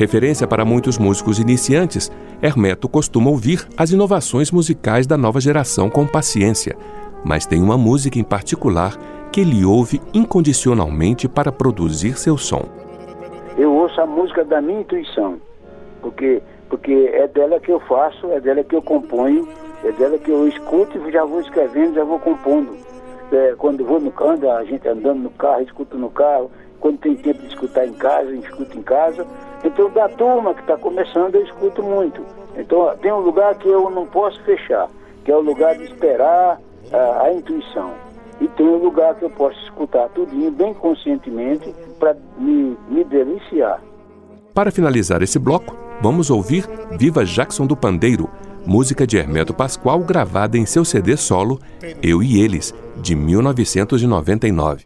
Referência 0.06 0.46
para 0.46 0.64
muitos 0.64 0.98
músicos 0.98 1.40
iniciantes, 1.40 2.12
Hermeto 2.40 2.88
costuma 2.88 3.28
ouvir 3.28 3.66
as 3.76 3.90
inovações 3.90 4.52
musicais 4.52 5.04
da 5.04 5.16
nova 5.16 5.40
geração 5.40 5.90
com 5.90 6.06
paciência, 6.06 6.76
mas 7.24 7.44
tem 7.44 7.60
uma 7.60 7.76
música 7.76 8.16
em 8.16 8.22
particular 8.22 8.92
que 9.32 9.40
ele 9.40 9.64
ouve 9.64 10.00
incondicionalmente 10.14 11.26
para 11.26 11.50
produzir 11.50 12.16
seu 12.16 12.38
som? 12.38 12.68
Eu 13.58 13.74
ouço 13.74 14.00
a 14.00 14.06
música 14.06 14.44
da 14.44 14.62
minha 14.62 14.82
intuição, 14.82 15.40
porque, 16.00 16.40
porque 16.70 17.10
é 17.12 17.26
dela 17.26 17.58
que 17.58 17.72
eu 17.72 17.80
faço, 17.80 18.30
é 18.30 18.38
dela 18.38 18.62
que 18.62 18.76
eu 18.76 18.82
componho, 18.82 19.48
é 19.82 19.90
dela 19.90 20.18
que 20.18 20.30
eu 20.30 20.46
escuto 20.46 20.96
e 20.98 21.10
já 21.10 21.24
vou 21.24 21.40
escrevendo, 21.40 21.94
já 21.94 22.04
vou 22.04 22.20
compondo. 22.20 22.76
É, 23.32 23.56
quando 23.58 23.84
vou 23.84 23.98
no 23.98 24.12
canto, 24.12 24.48
a 24.48 24.62
gente 24.62 24.86
andando 24.86 25.18
no 25.18 25.30
carro, 25.30 25.62
escuto 25.62 25.98
no 25.98 26.10
carro, 26.10 26.48
quando 26.86 26.98
tem 26.98 27.16
tempo 27.16 27.42
de 27.42 27.48
escutar 27.48 27.84
em 27.84 27.94
casa, 27.94 28.30
escuto 28.36 28.78
em 28.78 28.82
casa. 28.82 29.26
Então, 29.64 29.90
da 29.90 30.08
turma 30.08 30.54
que 30.54 30.60
está 30.60 30.76
começando, 30.76 31.34
eu 31.34 31.42
escuto 31.42 31.82
muito. 31.82 32.22
Então, 32.56 32.96
tem 33.02 33.12
um 33.12 33.18
lugar 33.18 33.56
que 33.56 33.68
eu 33.68 33.90
não 33.90 34.06
posso 34.06 34.40
fechar, 34.44 34.88
que 35.24 35.32
é 35.32 35.36
o 35.36 35.40
lugar 35.40 35.76
de 35.76 35.82
esperar 35.82 36.60
a, 36.92 37.22
a 37.24 37.32
intuição. 37.32 37.90
E 38.40 38.46
tem 38.46 38.64
um 38.64 38.76
lugar 38.76 39.16
que 39.16 39.24
eu 39.24 39.30
posso 39.30 39.58
escutar 39.64 40.08
tudinho, 40.10 40.52
bem 40.52 40.72
conscientemente, 40.74 41.74
para 41.98 42.16
me, 42.38 42.78
me 42.88 43.02
deliciar. 43.02 43.82
Para 44.54 44.70
finalizar 44.70 45.22
esse 45.22 45.40
bloco, 45.40 45.76
vamos 46.00 46.30
ouvir 46.30 46.68
Viva 46.92 47.24
Jackson 47.24 47.66
do 47.66 47.76
Pandeiro, 47.76 48.30
música 48.64 49.04
de 49.04 49.16
Hermeto 49.16 49.52
Pascoal 49.52 49.98
gravada 49.98 50.56
em 50.56 50.64
seu 50.64 50.84
CD 50.84 51.16
solo 51.16 51.58
Eu 52.00 52.22
e 52.22 52.40
Eles, 52.40 52.72
de 52.98 53.16
1999. 53.16 54.84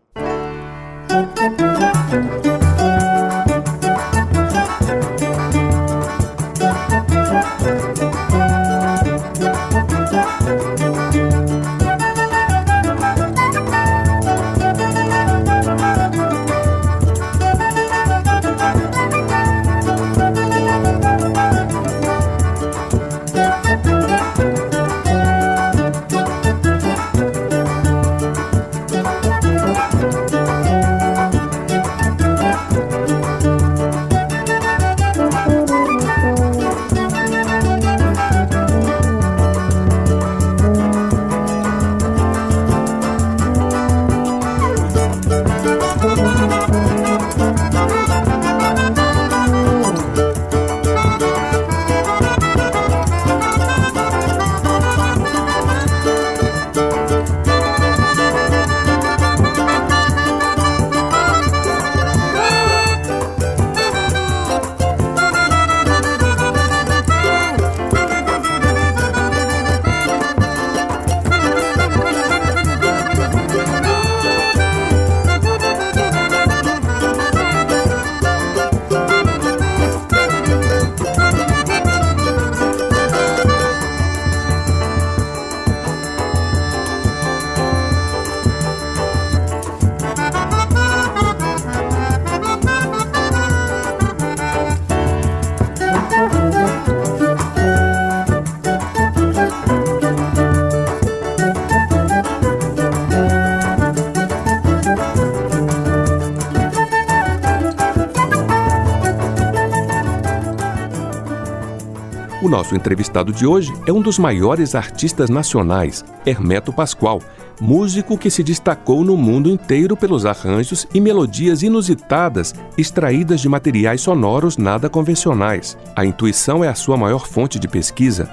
Nosso 112.51 112.75
entrevistado 112.75 113.33
de 113.33 113.47
hoje 113.47 113.73
é 113.87 113.93
um 113.93 114.03
dos 114.03 114.19
maiores 114.19 114.75
artistas 114.75 115.31
nacionais, 115.31 116.05
Hermeto 116.27 116.73
Pascoal, 116.73 117.23
músico 117.61 118.19
que 118.19 118.29
se 118.29 118.43
destacou 118.43 119.05
no 119.05 119.17
mundo 119.17 119.49
inteiro 119.49 119.97
pelos 119.97 120.27
arranjos 120.27 120.85
e 120.93 121.01
melodias 121.01 121.63
inusitadas 121.63 122.53
extraídas 122.77 123.41
de 123.41 123.49
materiais 123.49 124.01
sonoros 124.01 124.57
nada 124.57 124.91
convencionais. 124.91 125.79
A 125.95 126.05
intuição 126.05 126.65
é 126.65 126.69
a 126.69 126.75
sua 126.75 126.97
maior 126.97 127.29
fonte 127.29 127.57
de 127.57 127.69
pesquisa. 127.69 128.29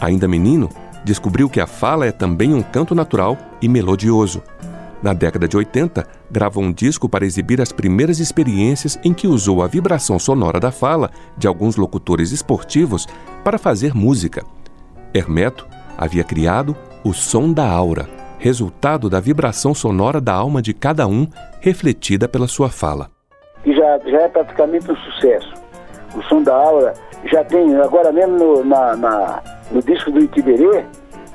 Ainda 0.00 0.26
menino, 0.26 0.68
descobriu 1.04 1.48
que 1.48 1.60
a 1.60 1.66
fala 1.66 2.04
é 2.04 2.12
também 2.12 2.52
um 2.52 2.62
canto 2.62 2.92
natural 2.92 3.38
e 3.62 3.68
melodioso. 3.68 4.42
Na 5.02 5.14
década 5.14 5.48
de 5.48 5.56
80, 5.56 6.06
gravou 6.30 6.62
um 6.62 6.72
disco 6.72 7.08
para 7.08 7.24
exibir 7.24 7.60
as 7.60 7.72
primeiras 7.72 8.20
experiências 8.20 8.98
em 9.02 9.14
que 9.14 9.26
usou 9.26 9.62
a 9.62 9.66
vibração 9.66 10.18
sonora 10.18 10.60
da 10.60 10.70
fala 10.70 11.10
de 11.38 11.46
alguns 11.46 11.76
locutores 11.76 12.32
esportivos 12.32 13.06
para 13.42 13.56
fazer 13.56 13.94
música. 13.94 14.44
Hermeto 15.14 15.66
havia 15.96 16.22
criado 16.22 16.76
o 17.02 17.14
som 17.14 17.50
da 17.50 17.66
aura, 17.66 18.08
resultado 18.38 19.08
da 19.08 19.20
vibração 19.20 19.74
sonora 19.74 20.20
da 20.20 20.34
alma 20.34 20.60
de 20.60 20.74
cada 20.74 21.06
um, 21.06 21.26
refletida 21.60 22.28
pela 22.28 22.46
sua 22.46 22.68
fala. 22.68 23.10
E 23.64 23.74
já, 23.74 23.98
já 24.00 24.22
é 24.22 24.28
praticamente 24.28 24.90
um 24.90 24.96
sucesso. 24.96 25.54
O 26.14 26.22
som 26.24 26.42
da 26.42 26.54
aura 26.54 26.92
já 27.24 27.42
tem, 27.44 27.74
agora 27.76 28.12
mesmo 28.12 28.36
no, 28.36 28.64
na, 28.64 28.96
na 28.96 29.42
no 29.70 29.82
disco 29.82 30.10
do 30.10 30.20
Itiberê, 30.20 30.84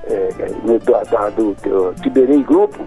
é, 0.07 0.29
no, 0.63 0.77
do, 0.77 1.53
do, 1.55 2.01
Tiberê 2.01 2.37
Grupo, 2.43 2.85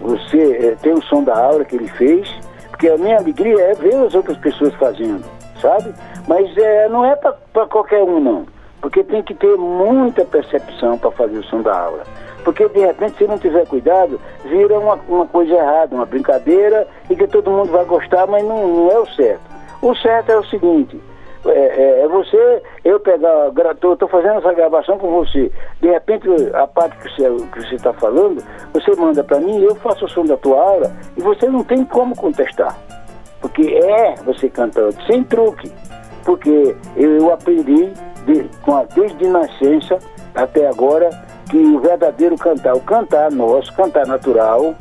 você 0.00 0.68
é, 0.68 0.76
tem 0.82 0.92
o 0.92 1.02
som 1.02 1.22
da 1.22 1.36
aura 1.36 1.64
que 1.64 1.76
ele 1.76 1.88
fez, 1.88 2.28
porque 2.70 2.88
a 2.88 2.96
minha 2.96 3.18
alegria 3.18 3.60
é 3.60 3.74
ver 3.74 3.94
as 3.96 4.14
outras 4.14 4.36
pessoas 4.38 4.74
fazendo, 4.74 5.24
sabe? 5.60 5.92
Mas 6.26 6.56
é, 6.56 6.88
não 6.88 7.04
é 7.04 7.16
para 7.16 7.66
qualquer 7.66 8.02
um, 8.02 8.20
não. 8.20 8.46
Porque 8.80 9.02
tem 9.02 9.22
que 9.22 9.34
ter 9.34 9.56
muita 9.56 10.24
percepção 10.24 10.96
para 10.96 11.10
fazer 11.10 11.38
o 11.38 11.44
som 11.44 11.62
da 11.62 11.76
aura. 11.76 12.04
Porque 12.44 12.68
de 12.68 12.78
repente, 12.78 13.18
se 13.18 13.26
não 13.26 13.38
tiver 13.38 13.66
cuidado, 13.66 14.20
vira 14.44 14.78
uma, 14.78 14.94
uma 15.08 15.26
coisa 15.26 15.52
errada, 15.52 15.96
uma 15.96 16.06
brincadeira 16.06 16.86
e 17.10 17.16
que 17.16 17.26
todo 17.26 17.50
mundo 17.50 17.72
vai 17.72 17.84
gostar, 17.84 18.26
mas 18.26 18.44
não, 18.44 18.66
não 18.66 18.90
é 18.90 18.98
o 18.98 19.06
certo. 19.06 19.42
O 19.82 19.94
certo 19.96 20.30
é 20.30 20.38
o 20.38 20.44
seguinte: 20.44 21.00
é, 21.46 21.50
é, 21.50 22.00
é 22.00 22.08
você, 22.08 22.62
eu 22.84 22.98
pegar, 23.00 23.50
estou 23.72 24.08
fazendo 24.08 24.38
essa 24.38 24.52
gravação 24.52 24.98
com 24.98 25.10
você, 25.10 25.50
de 25.80 25.88
repente 25.88 26.28
a 26.54 26.66
parte 26.66 26.96
que 26.98 27.62
você 27.62 27.74
está 27.74 27.92
falando, 27.92 28.42
você 28.72 28.94
manda 28.96 29.22
para 29.22 29.40
mim, 29.40 29.62
eu 29.62 29.74
faço 29.76 30.04
o 30.04 30.08
som 30.08 30.24
da 30.24 30.36
tua 30.36 30.60
aula 30.60 30.92
e 31.16 31.22
você 31.22 31.46
não 31.46 31.62
tem 31.62 31.84
como 31.84 32.16
contestar. 32.16 32.76
Porque 33.40 33.62
é 33.62 34.14
você 34.24 34.48
cantando, 34.48 34.96
sem 35.06 35.22
truque. 35.24 35.70
Porque 36.24 36.76
eu 36.96 37.32
aprendi 37.32 37.92
de, 38.26 38.50
a, 38.66 38.84
desde 38.94 39.26
nascença 39.28 39.98
até 40.34 40.66
agora 40.68 41.10
que 41.48 41.56
o 41.56 41.78
verdadeiro 41.78 42.36
cantar, 42.36 42.74
o 42.74 42.80
cantar 42.80 43.30
nosso, 43.30 43.72
cantar 43.74 44.06
natural, 44.06 44.74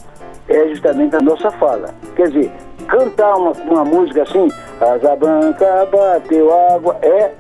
é 0.50 0.68
justamente 0.70 1.16
a 1.16 1.20
nossa 1.20 1.50
fala. 1.52 1.94
Quer 2.16 2.30
dizer, 2.30 2.52
cantar 2.88 3.36
uma, 3.36 3.52
uma 3.52 3.86
música 3.86 4.24
assim, 4.24 4.48
asa 4.80 5.16
branca 5.16 5.88
bateu 5.92 6.54
água, 6.74 6.98
é, 7.02 7.32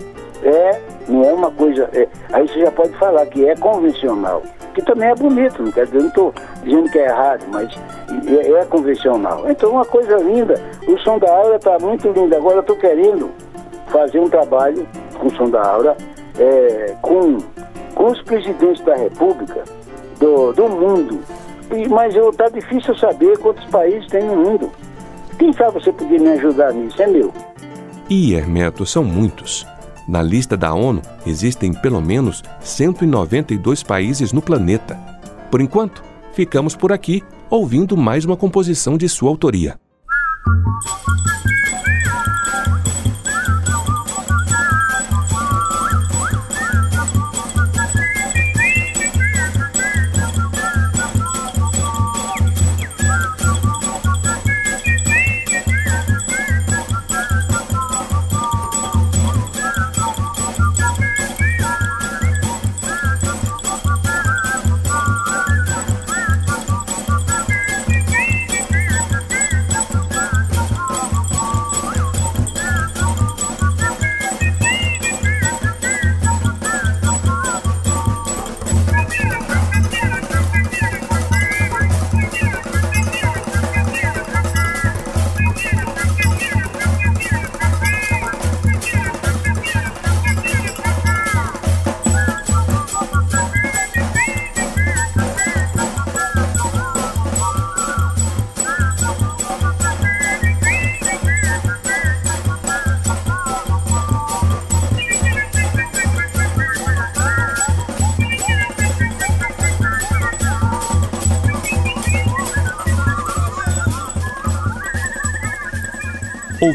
é, 0.44 0.82
não 1.08 1.24
é 1.24 1.34
uma 1.34 1.52
coisa. 1.52 1.90
É, 1.94 2.08
aí 2.34 2.48
você 2.48 2.62
já 2.62 2.72
pode 2.72 2.98
falar 2.98 3.26
que 3.28 3.48
é 3.48 3.56
convencional. 3.56 4.42
Que 4.74 4.82
também 4.84 5.10
é 5.10 5.16
bonito, 5.16 5.64
não 5.64 5.72
quer 5.72 5.86
dizer, 5.86 6.00
não 6.00 6.08
estou 6.08 6.34
dizendo 6.64 6.90
que 6.92 7.00
é 7.00 7.06
errado, 7.06 7.44
mas 7.52 7.74
é, 8.28 8.52
é, 8.52 8.66
convencional. 8.66 9.50
Então 9.50 9.72
uma 9.72 9.86
coisa 9.86 10.18
linda, 10.18 10.56
o 10.88 10.98
som 11.00 11.18
da 11.18 11.32
aula 11.32 11.56
está 11.56 11.78
muito 11.80 12.10
lindo. 12.12 12.36
Agora 12.36 12.58
eu 12.58 12.62
estou 12.62 12.76
querendo 12.76 13.32
fazer 13.88 14.20
um 14.20 14.30
trabalho 14.30 14.88
com 15.18 15.28
o 15.28 15.36
som 15.36 15.50
da 15.50 15.66
aula 15.66 15.98
é, 16.38 16.96
com, 17.02 17.38
com 17.96 18.06
os 18.06 18.22
presidentes 18.22 18.84
da 18.84 18.96
República 18.96 19.64
do, 20.20 20.54
do 20.54 20.70
mundo. 20.70 21.20
E, 21.76 21.88
mas 21.90 22.16
está 22.16 22.48
difícil 22.50 22.96
saber 22.96 23.38
quantos 23.40 23.66
países 23.66 24.08
tem 24.08 24.24
no 24.24 24.36
mundo. 24.36 24.72
Quem 25.38 25.54
sabe 25.54 25.74
você 25.74 25.92
podia 25.92 26.20
me 26.20 26.30
ajudar 26.30 26.74
nisso? 26.74 27.02
É 27.02 27.08
meu. 27.08 27.34
E 28.10 28.34
Hermeto 28.34 28.86
são 28.86 29.04
muitos. 29.04 29.66
Na 30.08 30.22
lista 30.22 30.56
da 30.56 30.74
ONU 30.74 31.02
existem 31.26 31.74
pelo 31.74 32.02
menos 32.02 32.42
192 32.62 33.84
países 33.84 34.32
no 34.32 34.42
planeta. 34.42 34.98
Por 35.52 35.62
enquanto, 35.62 36.04
ficamos 36.34 36.76
por 36.76 36.92
aqui 36.92 37.22
ouvindo 37.50 37.98
mais 37.98 38.26
uma 38.26 38.38
composição 38.38 38.98
de 38.98 39.08
sua 39.10 39.30
autoria. 39.30 39.78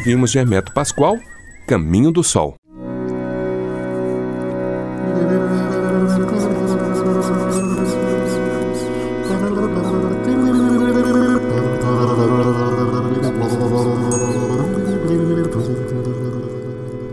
Ouvimos 0.03 0.35
Hermeto 0.35 0.73
Pascoal, 0.73 1.17
Caminho 1.65 2.11
do 2.11 2.25
Sol. 2.25 2.57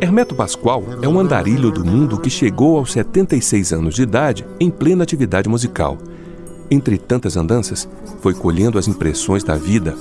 Hermeto 0.01 0.33
Pascoal 0.33 0.83
é 1.03 1.07
um 1.07 1.19
andarilho 1.19 1.69
do 1.69 1.85
mundo 1.85 2.19
que 2.19 2.31
chegou 2.31 2.79
aos 2.79 2.91
76 2.93 3.71
anos 3.71 3.93
de 3.93 4.01
idade 4.01 4.47
em 4.59 4.71
plena 4.71 5.03
atividade 5.03 5.47
musical. 5.47 5.95
Entre 6.71 6.97
tantas 6.97 7.37
andanças, 7.37 7.87
foi 8.19 8.33
colhendo 8.33 8.79
as 8.79 8.87
impressões 8.87 9.43
da 9.43 9.55
vida. 9.55 9.95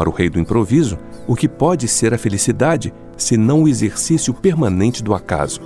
Para 0.00 0.08
o 0.08 0.12
rei 0.14 0.30
do 0.30 0.38
improviso, 0.38 0.98
o 1.28 1.36
que 1.36 1.46
pode 1.46 1.86
ser 1.86 2.14
a 2.14 2.16
felicidade 2.16 2.90
se 3.18 3.36
não 3.36 3.64
o 3.64 3.68
exercício 3.68 4.32
permanente 4.32 5.04
do 5.04 5.12
acaso? 5.12 5.60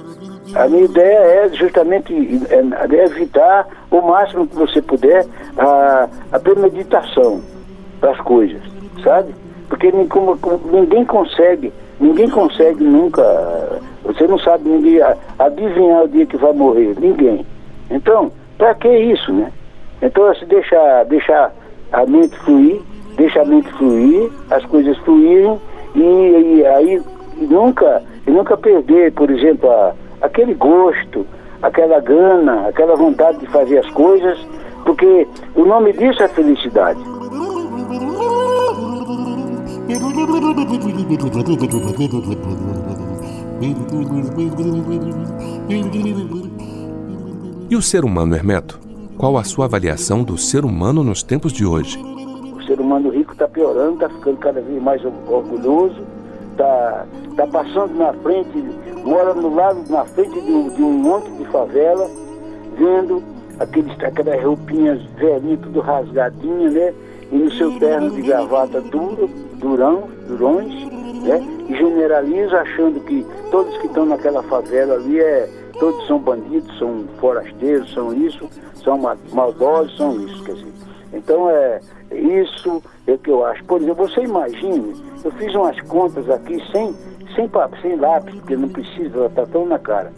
A 0.57 0.67
minha 0.67 0.87
ideia 0.87 1.19
é 1.19 1.49
justamente 1.51 2.13
é, 2.51 2.97
é 2.97 3.05
evitar 3.05 3.65
o 3.93 4.03
máximo 4.03 4.45
que 4.49 4.57
você 4.57 4.83
puder 4.83 5.25
a, 5.57 6.09
a 6.33 6.41
premeditação 6.41 7.43
das 8.01 8.19
coisas, 8.23 8.61
sabe? 9.05 9.33
Porque 9.69 9.93
ninguém 9.93 11.05
consegue, 11.05 11.73
ninguém 12.01 12.29
consegue 12.29 12.83
nunca, 12.83 13.23
você 14.03 14.27
não 14.27 14.41
sabe 14.41 14.69
ninguém 14.69 14.99
adivinhar 15.39 16.03
o 16.03 16.09
dia 16.09 16.27
que 16.27 16.37
vai 16.37 16.53
morrer, 16.53 16.97
ninguém. 16.99 17.47
Então, 17.89 18.33
para 18.59 18.75
que 18.75 18.89
isso, 18.89 19.33
né? 19.33 19.53
Então, 20.03 20.35
se 20.35 20.45
deixar, 20.47 21.05
deixar 21.05 21.55
a 21.93 22.05
mente 22.05 22.37
fluir, 22.39 22.83
deixa 23.17 23.43
a 23.43 23.45
mente 23.45 23.71
fluir, 23.75 24.31
as 24.51 24.65
coisas 24.67 24.97
fluírem 24.99 25.61
e, 25.95 26.01
e 26.01 26.67
aí 26.67 27.03
nunca, 27.39 28.03
e 28.27 28.31
nunca 28.31 28.57
perder, 28.57 29.13
por 29.13 29.31
exemplo, 29.31 29.71
a, 29.71 29.95
aquele 30.21 30.55
gosto, 30.55 31.27
aquela 31.63 32.01
gana, 32.01 32.69
aquela 32.69 32.97
vontade 32.97 33.39
de 33.39 33.47
fazer 33.47 33.79
as 33.79 33.91
coisas, 33.91 34.39
porque 34.85 35.27
o 35.55 35.65
nome 35.65 35.93
disso 35.93 36.23
é 36.23 36.29
felicidade. 36.29 37.01
E 47.71 47.77
o 47.77 47.83
ser 47.83 48.05
humano, 48.05 48.35
Hermeto? 48.35 48.81
Qual 49.17 49.39
a 49.39 49.45
sua 49.45 49.67
avaliação 49.67 50.23
do 50.23 50.37
ser 50.37 50.65
humano 50.65 51.05
nos 51.05 51.23
tempos 51.23 51.53
de 51.53 51.65
hoje? 51.65 52.14
Ser 52.67 52.81
humano 52.81 53.11
rico 53.11 53.33
está 53.33 53.49
piorando, 53.49 53.95
está 53.95 54.09
ficando 54.09 54.39
cada 54.39 54.61
vez 54.61 54.83
mais 54.83 55.03
orgulhoso, 55.05 56.03
está 56.53 57.07
tá 57.37 57.47
passando 57.47 57.95
na 57.97 58.13
frente, 58.15 58.65
mora 59.05 59.35
no 59.35 59.55
lado, 59.55 59.85
na 59.91 60.05
frente 60.05 60.41
de 60.41 60.53
um, 60.53 60.69
de 60.69 60.83
um 60.83 60.93
monte 60.93 61.31
de 61.33 61.45
favela, 61.47 62.09
vendo 62.77 63.23
aqueles, 63.59 63.93
aquelas 64.01 64.43
roupinhas 64.43 65.03
velhinhas, 65.17 65.61
tudo 65.61 65.81
rasgadinha, 65.81 66.71
né? 66.71 66.95
E 67.33 67.37
no 67.37 67.51
seu 67.53 67.79
terno 67.79 68.11
de 68.11 68.23
gravata 68.23 68.81
duro, 68.81 69.29
durão, 69.55 70.05
durões, 70.29 70.73
né? 71.23 71.43
E 71.69 71.75
generaliza 71.75 72.61
achando 72.61 73.01
que 73.01 73.27
todos 73.51 73.77
que 73.79 73.87
estão 73.87 74.07
naquela 74.07 74.43
favela 74.45 74.95
ali 74.95 75.21
é, 75.21 75.49
todos 75.79 76.07
são 76.07 76.19
bandidos, 76.19 76.79
são 76.79 77.05
forasteiros, 77.19 77.93
são 77.93 78.13
isso, 78.15 78.49
são 78.83 78.99
maldosos, 79.33 79.97
são 79.97 80.21
isso, 80.21 80.45
quer 80.45 80.55
dizer. 80.55 80.73
Então 81.13 81.49
é, 81.49 81.81
isso 82.17 82.83
é 83.07 83.13
o 83.13 83.19
que 83.19 83.31
eu 83.31 83.45
acho. 83.45 83.65
Por 83.65 83.81
exemplo, 83.81 84.09
você 84.09 84.23
imagine, 84.23 84.95
eu 85.25 85.31
fiz 85.33 85.55
umas 85.55 85.81
contas 85.83 86.29
aqui 86.31 86.63
sem, 86.73 86.93
sem, 87.35 87.51
sem 87.83 87.97
lápis, 87.97 88.35
porque 88.37 88.57
não 88.57 88.69
precisa, 88.69 89.27
está 89.27 89.47
tão 89.47 89.67
na 89.67 89.79
cara. 89.79 90.13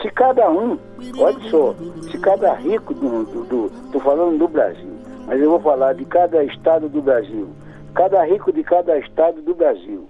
Se 0.00 0.10
cada 0.10 0.50
um, 0.50 0.78
olha 1.18 1.40
só, 1.50 1.74
se 2.10 2.18
cada 2.18 2.54
rico 2.54 2.94
do, 2.94 3.70
estou 3.84 4.00
falando 4.00 4.38
do 4.38 4.48
Brasil, 4.48 4.90
mas 5.26 5.40
eu 5.40 5.50
vou 5.50 5.60
falar 5.60 5.94
de 5.94 6.04
cada 6.06 6.42
estado 6.44 6.88
do 6.88 7.02
Brasil, 7.02 7.48
cada 7.94 8.24
rico 8.24 8.52
de 8.52 8.62
cada 8.62 8.98
estado 8.98 9.42
do 9.42 9.54
Brasil, 9.54 10.08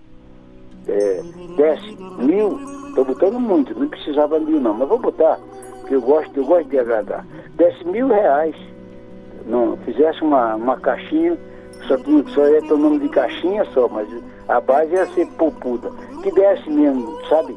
é, 0.87 1.23
desse 1.57 1.97
mil, 2.23 2.59
estou 2.89 3.05
botando 3.05 3.41
muito, 3.41 3.79
não 3.79 3.89
precisava 3.89 4.39
mil 4.39 4.61
não, 4.61 4.75
mas 4.75 4.89
vou 4.89 4.99
botar, 4.99 5.39
porque 5.81 5.95
eu 5.97 6.01
gosto, 6.01 6.37
eu 6.37 6.45
gosto 6.45 6.69
de 6.69 6.79
agradar, 6.79 7.27
desse 7.57 7.85
mil 7.85 8.09
reais 8.09 8.55
não 9.51 9.77
fizesse 9.79 10.23
uma, 10.23 10.55
uma 10.55 10.79
caixinha, 10.79 11.37
só, 11.87 11.97
só 12.35 12.49
ia 12.49 12.61
ter 12.63 12.73
o 12.73 12.79
nome 12.79 13.01
de 13.01 13.09
caixinha 13.09 13.65
só, 13.67 13.89
mas 13.89 14.09
a 14.49 14.61
base 14.61 14.93
ia 14.93 15.07
ser 15.09 15.27
popuda. 15.33 15.91
Que 16.23 16.31
desse 16.33 16.71
mesmo, 16.71 17.19
sabe? 17.29 17.57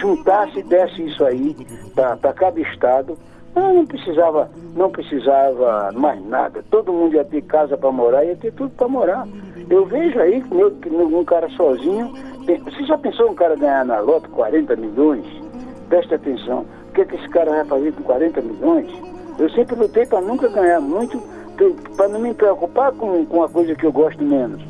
Juntasse 0.00 0.60
e 0.60 0.62
desse 0.62 1.04
isso 1.04 1.24
aí 1.24 1.56
para 1.94 2.32
cada 2.32 2.60
estado. 2.60 3.16
Não, 3.54 3.74
não 3.74 3.86
precisava, 3.86 4.50
não 4.76 4.90
precisava 4.90 5.90
mais 5.92 6.24
nada. 6.24 6.64
Todo 6.70 6.92
mundo 6.92 7.14
ia 7.14 7.24
ter 7.24 7.42
casa 7.42 7.76
para 7.76 7.90
morar, 7.90 8.24
ia 8.24 8.36
ter 8.36 8.52
tudo 8.52 8.70
para 8.70 8.86
morar. 8.86 9.26
Eu 9.68 9.86
vejo 9.86 10.18
aí 10.20 10.40
que 10.42 10.88
um 10.88 11.24
cara 11.24 11.48
sozinho. 11.50 12.12
Você 12.64 12.84
já 12.84 12.96
pensou 12.98 13.30
um 13.30 13.34
cara 13.34 13.56
ganhar 13.56 13.84
na 13.84 14.00
lote 14.00 14.28
40 14.28 14.76
milhões? 14.76 15.24
Preste 15.88 16.14
atenção. 16.14 16.64
O 16.88 16.92
que, 16.92 17.02
é 17.02 17.04
que 17.04 17.16
esse 17.16 17.28
cara 17.28 17.50
vai 17.50 17.64
fazer 17.64 17.92
com 17.92 18.02
40 18.02 18.40
milhões? 18.40 19.09
Eu 19.40 19.48
sempre 19.50 19.74
lutei 19.74 20.04
para 20.04 20.20
nunca 20.20 20.48
ganhar 20.48 20.80
muito, 20.82 21.18
para 21.96 22.08
não 22.08 22.20
me 22.20 22.34
preocupar 22.34 22.92
com, 22.92 23.24
com 23.24 23.42
a 23.42 23.48
coisa 23.48 23.74
que 23.74 23.86
eu 23.86 23.90
gosto 23.90 24.22
menos. 24.22 24.62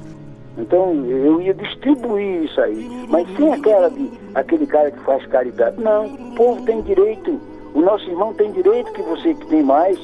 Então 0.56 0.94
eu 1.06 1.40
ia 1.40 1.52
distribuir 1.52 2.44
isso 2.44 2.60
aí, 2.60 2.88
mas 3.08 3.26
sem 3.36 3.52
aquela 3.52 3.90
de, 3.90 4.08
aquele 4.32 4.66
cara 4.68 4.92
que 4.92 5.00
faz 5.00 5.26
caridade. 5.26 5.80
Não, 5.80 6.06
o 6.06 6.34
povo 6.36 6.64
tem 6.64 6.80
direito, 6.82 7.40
o 7.74 7.80
nosso 7.80 8.08
irmão 8.08 8.32
tem 8.34 8.52
direito 8.52 8.92
que 8.92 9.02
você 9.02 9.34
que 9.34 9.46
tem 9.48 9.62
mais. 9.64 9.98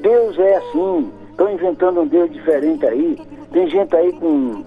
Deus 0.00 0.36
é 0.36 0.56
assim, 0.56 1.12
estão 1.30 1.52
inventando 1.52 2.00
um 2.00 2.06
Deus 2.06 2.28
diferente 2.32 2.84
aí. 2.86 3.16
Tem 3.52 3.70
gente 3.70 3.94
aí 3.94 4.12
com, 4.14 4.64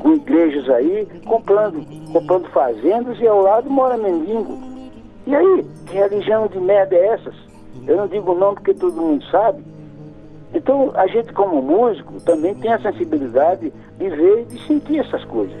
com 0.00 0.12
igrejas 0.12 0.68
aí 0.68 1.08
comprando, 1.24 1.82
comprando 2.12 2.46
fazendas 2.50 3.18
e 3.20 3.26
ao 3.26 3.40
lado 3.40 3.70
mora 3.70 3.96
mendigo. 3.96 4.58
E 5.26 5.34
aí, 5.34 5.66
que 5.86 5.94
religião 5.94 6.46
de 6.46 6.60
merda 6.60 6.94
é 6.94 7.06
essas? 7.14 7.45
Eu 7.86 7.96
não 7.96 8.08
digo 8.08 8.34
não 8.34 8.54
porque 8.54 8.74
todo 8.74 9.00
mundo 9.00 9.24
sabe. 9.26 9.62
Então, 10.54 10.92
a 10.94 11.06
gente 11.06 11.32
como 11.32 11.60
músico 11.60 12.20
também 12.20 12.54
tem 12.54 12.72
a 12.72 12.80
sensibilidade 12.80 13.72
de 13.98 14.08
ver 14.08 14.42
e 14.42 14.44
de 14.44 14.66
sentir 14.66 15.00
essas 15.00 15.24
coisas. 15.24 15.56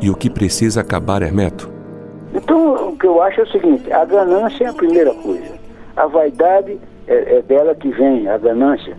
E 0.00 0.10
o 0.10 0.16
que 0.16 0.30
precisa 0.30 0.80
acabar, 0.80 1.22
Hermeto? 1.22 1.70
Então, 2.34 2.96
que 2.96 3.06
eu 3.06 3.22
acho 3.22 3.40
é 3.40 3.44
o 3.44 3.48
seguinte, 3.48 3.92
a 3.92 4.04
ganância 4.04 4.64
é 4.64 4.68
a 4.68 4.72
primeira 4.72 5.14
coisa. 5.14 5.58
A 5.96 6.06
vaidade 6.06 6.78
é, 7.06 7.38
é 7.38 7.42
dela 7.42 7.74
que 7.74 7.90
vem, 7.90 8.28
a 8.28 8.38
ganância. 8.38 8.96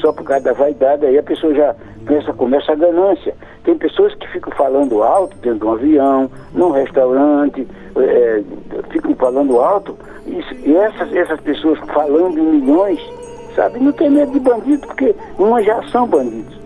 Só 0.00 0.12
por 0.12 0.24
causa 0.24 0.44
da 0.44 0.52
vaidade, 0.52 1.06
aí 1.06 1.18
a 1.18 1.22
pessoa 1.22 1.54
já 1.54 1.74
pensa, 2.06 2.32
começa 2.32 2.72
a 2.72 2.74
ganância. 2.74 3.34
Tem 3.64 3.76
pessoas 3.78 4.14
que 4.14 4.26
ficam 4.28 4.52
falando 4.56 5.02
alto 5.02 5.36
dentro 5.38 5.60
de 5.60 5.64
um 5.66 5.72
avião, 5.72 6.30
num 6.52 6.70
restaurante, 6.70 7.66
é, 7.96 8.42
ficam 8.90 9.14
falando 9.14 9.60
alto, 9.60 9.96
e, 10.26 10.74
essas, 10.74 11.14
essas 11.14 11.40
pessoas 11.40 11.78
falando 11.92 12.38
em 12.38 12.60
milhões, 12.60 13.00
sabe, 13.54 13.78
não 13.78 13.92
tem 13.92 14.10
medo 14.10 14.32
de 14.32 14.40
bandido, 14.40 14.86
porque 14.86 15.14
umas 15.38 15.64
já 15.64 15.82
são 15.90 16.06
bandidos. 16.06 16.60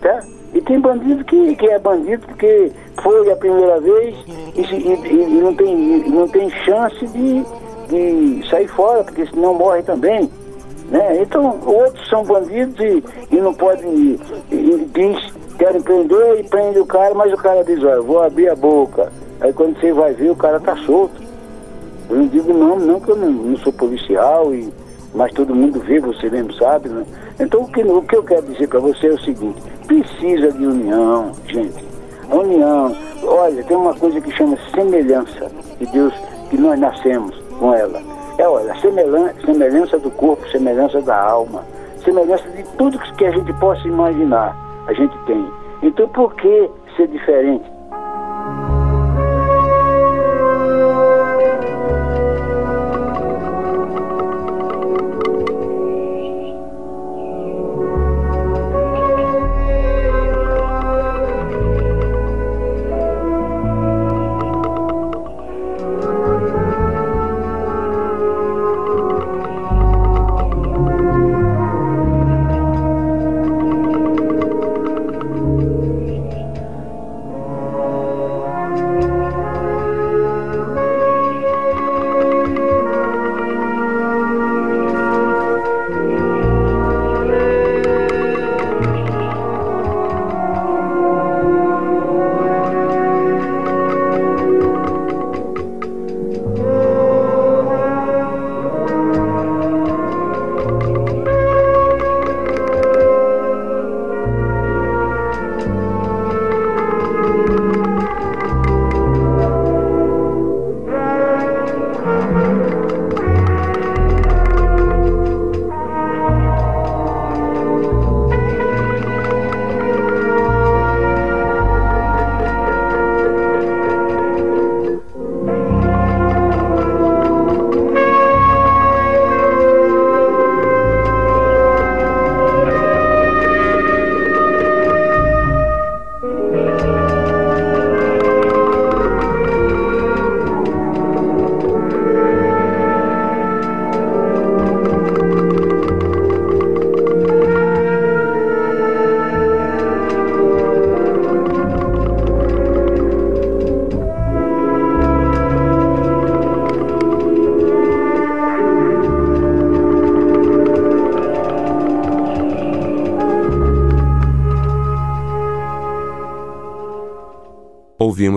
Tá? 0.00 0.20
E 0.52 0.60
tem 0.60 0.80
bandido 0.80 1.24
que, 1.24 1.54
que 1.54 1.66
é 1.66 1.78
bandido 1.78 2.26
porque 2.26 2.72
foi 3.02 3.30
a 3.30 3.36
primeira 3.36 3.80
vez 3.80 4.16
e, 4.54 4.60
e, 4.62 5.22
e 5.22 5.40
não, 5.42 5.54
tem, 5.54 5.76
não 6.08 6.28
tem 6.28 6.48
chance 6.64 7.06
de, 7.06 7.44
de 7.88 8.48
sair 8.48 8.68
fora, 8.68 9.04
porque 9.04 9.26
senão 9.26 9.54
morre 9.54 9.82
também. 9.82 10.30
Né? 10.88 11.22
Então, 11.22 11.58
outros 11.66 12.08
são 12.08 12.24
bandidos 12.24 12.78
e, 12.78 13.04
e 13.32 13.36
não 13.36 13.52
podem. 13.52 14.18
E, 14.50 14.54
e 14.54 14.88
querem 15.56 15.80
prender 15.80 16.40
e 16.40 16.44
prende 16.44 16.78
o 16.78 16.86
cara, 16.86 17.14
mas 17.14 17.32
o 17.32 17.36
cara 17.36 17.64
diz, 17.64 17.82
olha, 17.82 18.00
vou 18.00 18.22
abrir 18.22 18.48
a 18.48 18.54
boca. 18.54 19.12
Aí 19.40 19.52
quando 19.52 19.78
você 19.78 19.92
vai 19.92 20.12
ver, 20.14 20.30
o 20.30 20.36
cara 20.36 20.60
tá 20.60 20.76
solto. 20.78 21.22
Eu 22.08 22.16
não 22.16 22.26
digo 22.28 22.52
não, 22.52 22.78
não 22.78 23.00
que 23.00 23.10
eu 23.10 23.16
não, 23.16 23.30
não 23.30 23.56
sou 23.58 23.72
policial, 23.72 24.54
e, 24.54 24.72
mas 25.14 25.32
todo 25.32 25.54
mundo 25.54 25.80
vê, 25.80 25.98
você 25.98 26.30
mesmo 26.30 26.52
sabe, 26.54 26.88
né? 26.88 27.04
Então 27.38 27.62
o 27.62 27.68
que, 27.68 27.82
o 27.82 28.02
que 28.02 28.16
eu 28.16 28.22
quero 28.22 28.42
dizer 28.42 28.68
para 28.68 28.80
você 28.80 29.08
é 29.08 29.12
o 29.12 29.20
seguinte, 29.20 29.60
precisa 29.86 30.52
de 30.52 30.66
união, 30.66 31.32
gente. 31.46 31.84
União, 32.30 32.96
olha, 33.24 33.62
tem 33.64 33.76
uma 33.76 33.94
coisa 33.94 34.20
que 34.20 34.30
chama 34.36 34.56
semelhança 34.74 35.50
de 35.78 35.86
Deus, 35.86 36.14
que 36.50 36.56
nós 36.56 36.78
nascemos 36.78 37.36
com 37.58 37.74
ela. 37.74 38.00
É, 38.38 38.46
olha, 38.46 38.74
semelhança, 38.80 39.34
semelhança 39.44 39.98
do 39.98 40.10
corpo, 40.10 40.46
semelhança 40.50 41.00
da 41.00 41.20
alma, 41.20 41.64
semelhança 42.04 42.48
de 42.50 42.62
tudo 42.76 42.98
que 42.98 43.24
a 43.24 43.30
gente 43.30 43.52
possa 43.54 43.86
imaginar, 43.86 44.56
a 44.86 44.92
gente 44.92 45.16
tem. 45.26 45.46
Então 45.82 46.08
por 46.08 46.34
que 46.34 46.70
ser 46.96 47.08
diferente? 47.08 47.75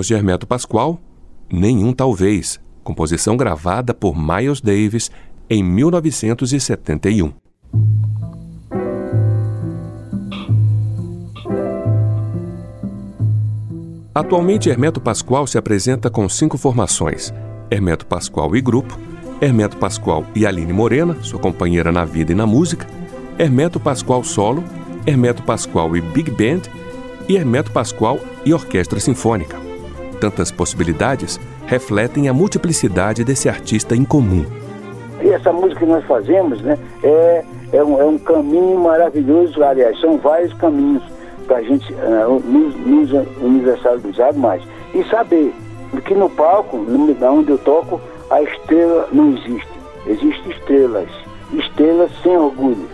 De 0.07 0.13
Hermeto 0.13 0.47
Pascoal, 0.47 0.99
Nenhum 1.51 1.93
Talvez, 1.93 2.59
composição 2.83 3.35
gravada 3.35 3.93
por 3.93 4.15
Miles 4.15 4.61
Davis 4.61 5.09
em 5.49 5.63
1971. 5.63 7.33
Atualmente, 14.13 14.69
Hermeto 14.69 14.99
Pascoal 14.99 15.47
se 15.47 15.57
apresenta 15.57 16.09
com 16.09 16.27
cinco 16.27 16.57
formações: 16.57 17.33
Hermeto 17.71 18.05
Pascoal 18.05 18.55
e 18.55 18.61
Grupo, 18.61 18.99
Hermeto 19.39 19.77
Pascoal 19.77 20.25
e 20.35 20.45
Aline 20.45 20.73
Morena, 20.73 21.15
sua 21.21 21.39
companheira 21.39 21.91
na 21.91 22.05
vida 22.05 22.31
e 22.31 22.35
na 22.35 22.45
música, 22.45 22.85
Hermeto 23.37 23.79
Pascoal 23.79 24.23
Solo, 24.23 24.63
Hermeto 25.05 25.41
Pascoal 25.43 25.95
e 25.95 26.01
Big 26.01 26.29
Band 26.31 26.63
e 27.29 27.37
Hermeto 27.37 27.71
Pascoal 27.71 28.19
e 28.45 28.53
Orquestra 28.53 28.99
Sinfônica. 28.99 29.68
Tantas 30.19 30.51
possibilidades 30.51 31.39
refletem 31.65 32.27
a 32.27 32.33
multiplicidade 32.33 33.23
desse 33.23 33.47
artista 33.47 33.95
incomum. 33.95 34.45
E 35.21 35.29
essa 35.29 35.51
música 35.51 35.79
que 35.79 35.85
nós 35.85 36.03
fazemos 36.05 36.61
né, 36.61 36.77
é, 37.03 37.43
é, 37.73 37.83
um, 37.83 37.99
é 38.01 38.05
um 38.05 38.17
caminho 38.17 38.79
maravilhoso, 38.79 39.63
aliás, 39.63 39.99
são 39.99 40.17
vários 40.17 40.53
caminhos 40.53 41.03
para 41.47 41.57
a 41.57 41.61
gente 41.61 41.91
uh, 41.93 42.39
nos, 42.45 42.75
nos 42.75 43.27
universalizar 43.41 44.33
mais. 44.35 44.61
E 44.93 45.03
saber 45.05 45.53
que 46.05 46.13
no 46.13 46.29
palco, 46.29 46.77
no 46.77 47.15
onde 47.25 47.51
eu 47.51 47.57
toco, 47.57 47.99
a 48.29 48.41
estrela 48.41 49.07
não 49.11 49.31
existe. 49.31 49.79
Existem 50.05 50.51
estrelas, 50.51 51.09
estrelas 51.53 52.11
sem 52.23 52.35
orgulho. 52.37 52.87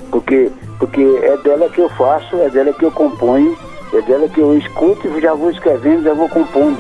porque, 0.10 0.52
porque 0.80 1.02
é 1.02 1.38
dela 1.38 1.70
que 1.70 1.80
eu 1.80 1.90
faço, 1.90 2.36
é 2.38 2.50
dela 2.50 2.74
que 2.74 2.84
eu 2.84 2.92
componho, 2.92 3.56
é 3.94 4.02
dela 4.02 4.28
que 4.28 4.40
eu 4.40 4.58
escuto 4.58 5.08
e 5.08 5.22
já 5.22 5.34
vou 5.34 5.52
escrevendo, 5.52 6.04
já 6.04 6.14
vou 6.14 6.28
compondo. 6.28 6.78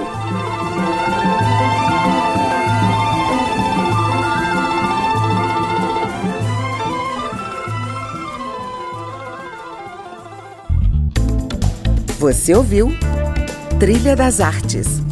Você 12.20 12.56
ouviu 12.56 12.90
Trilha 13.80 14.16
das 14.16 14.40
Artes 14.40 15.11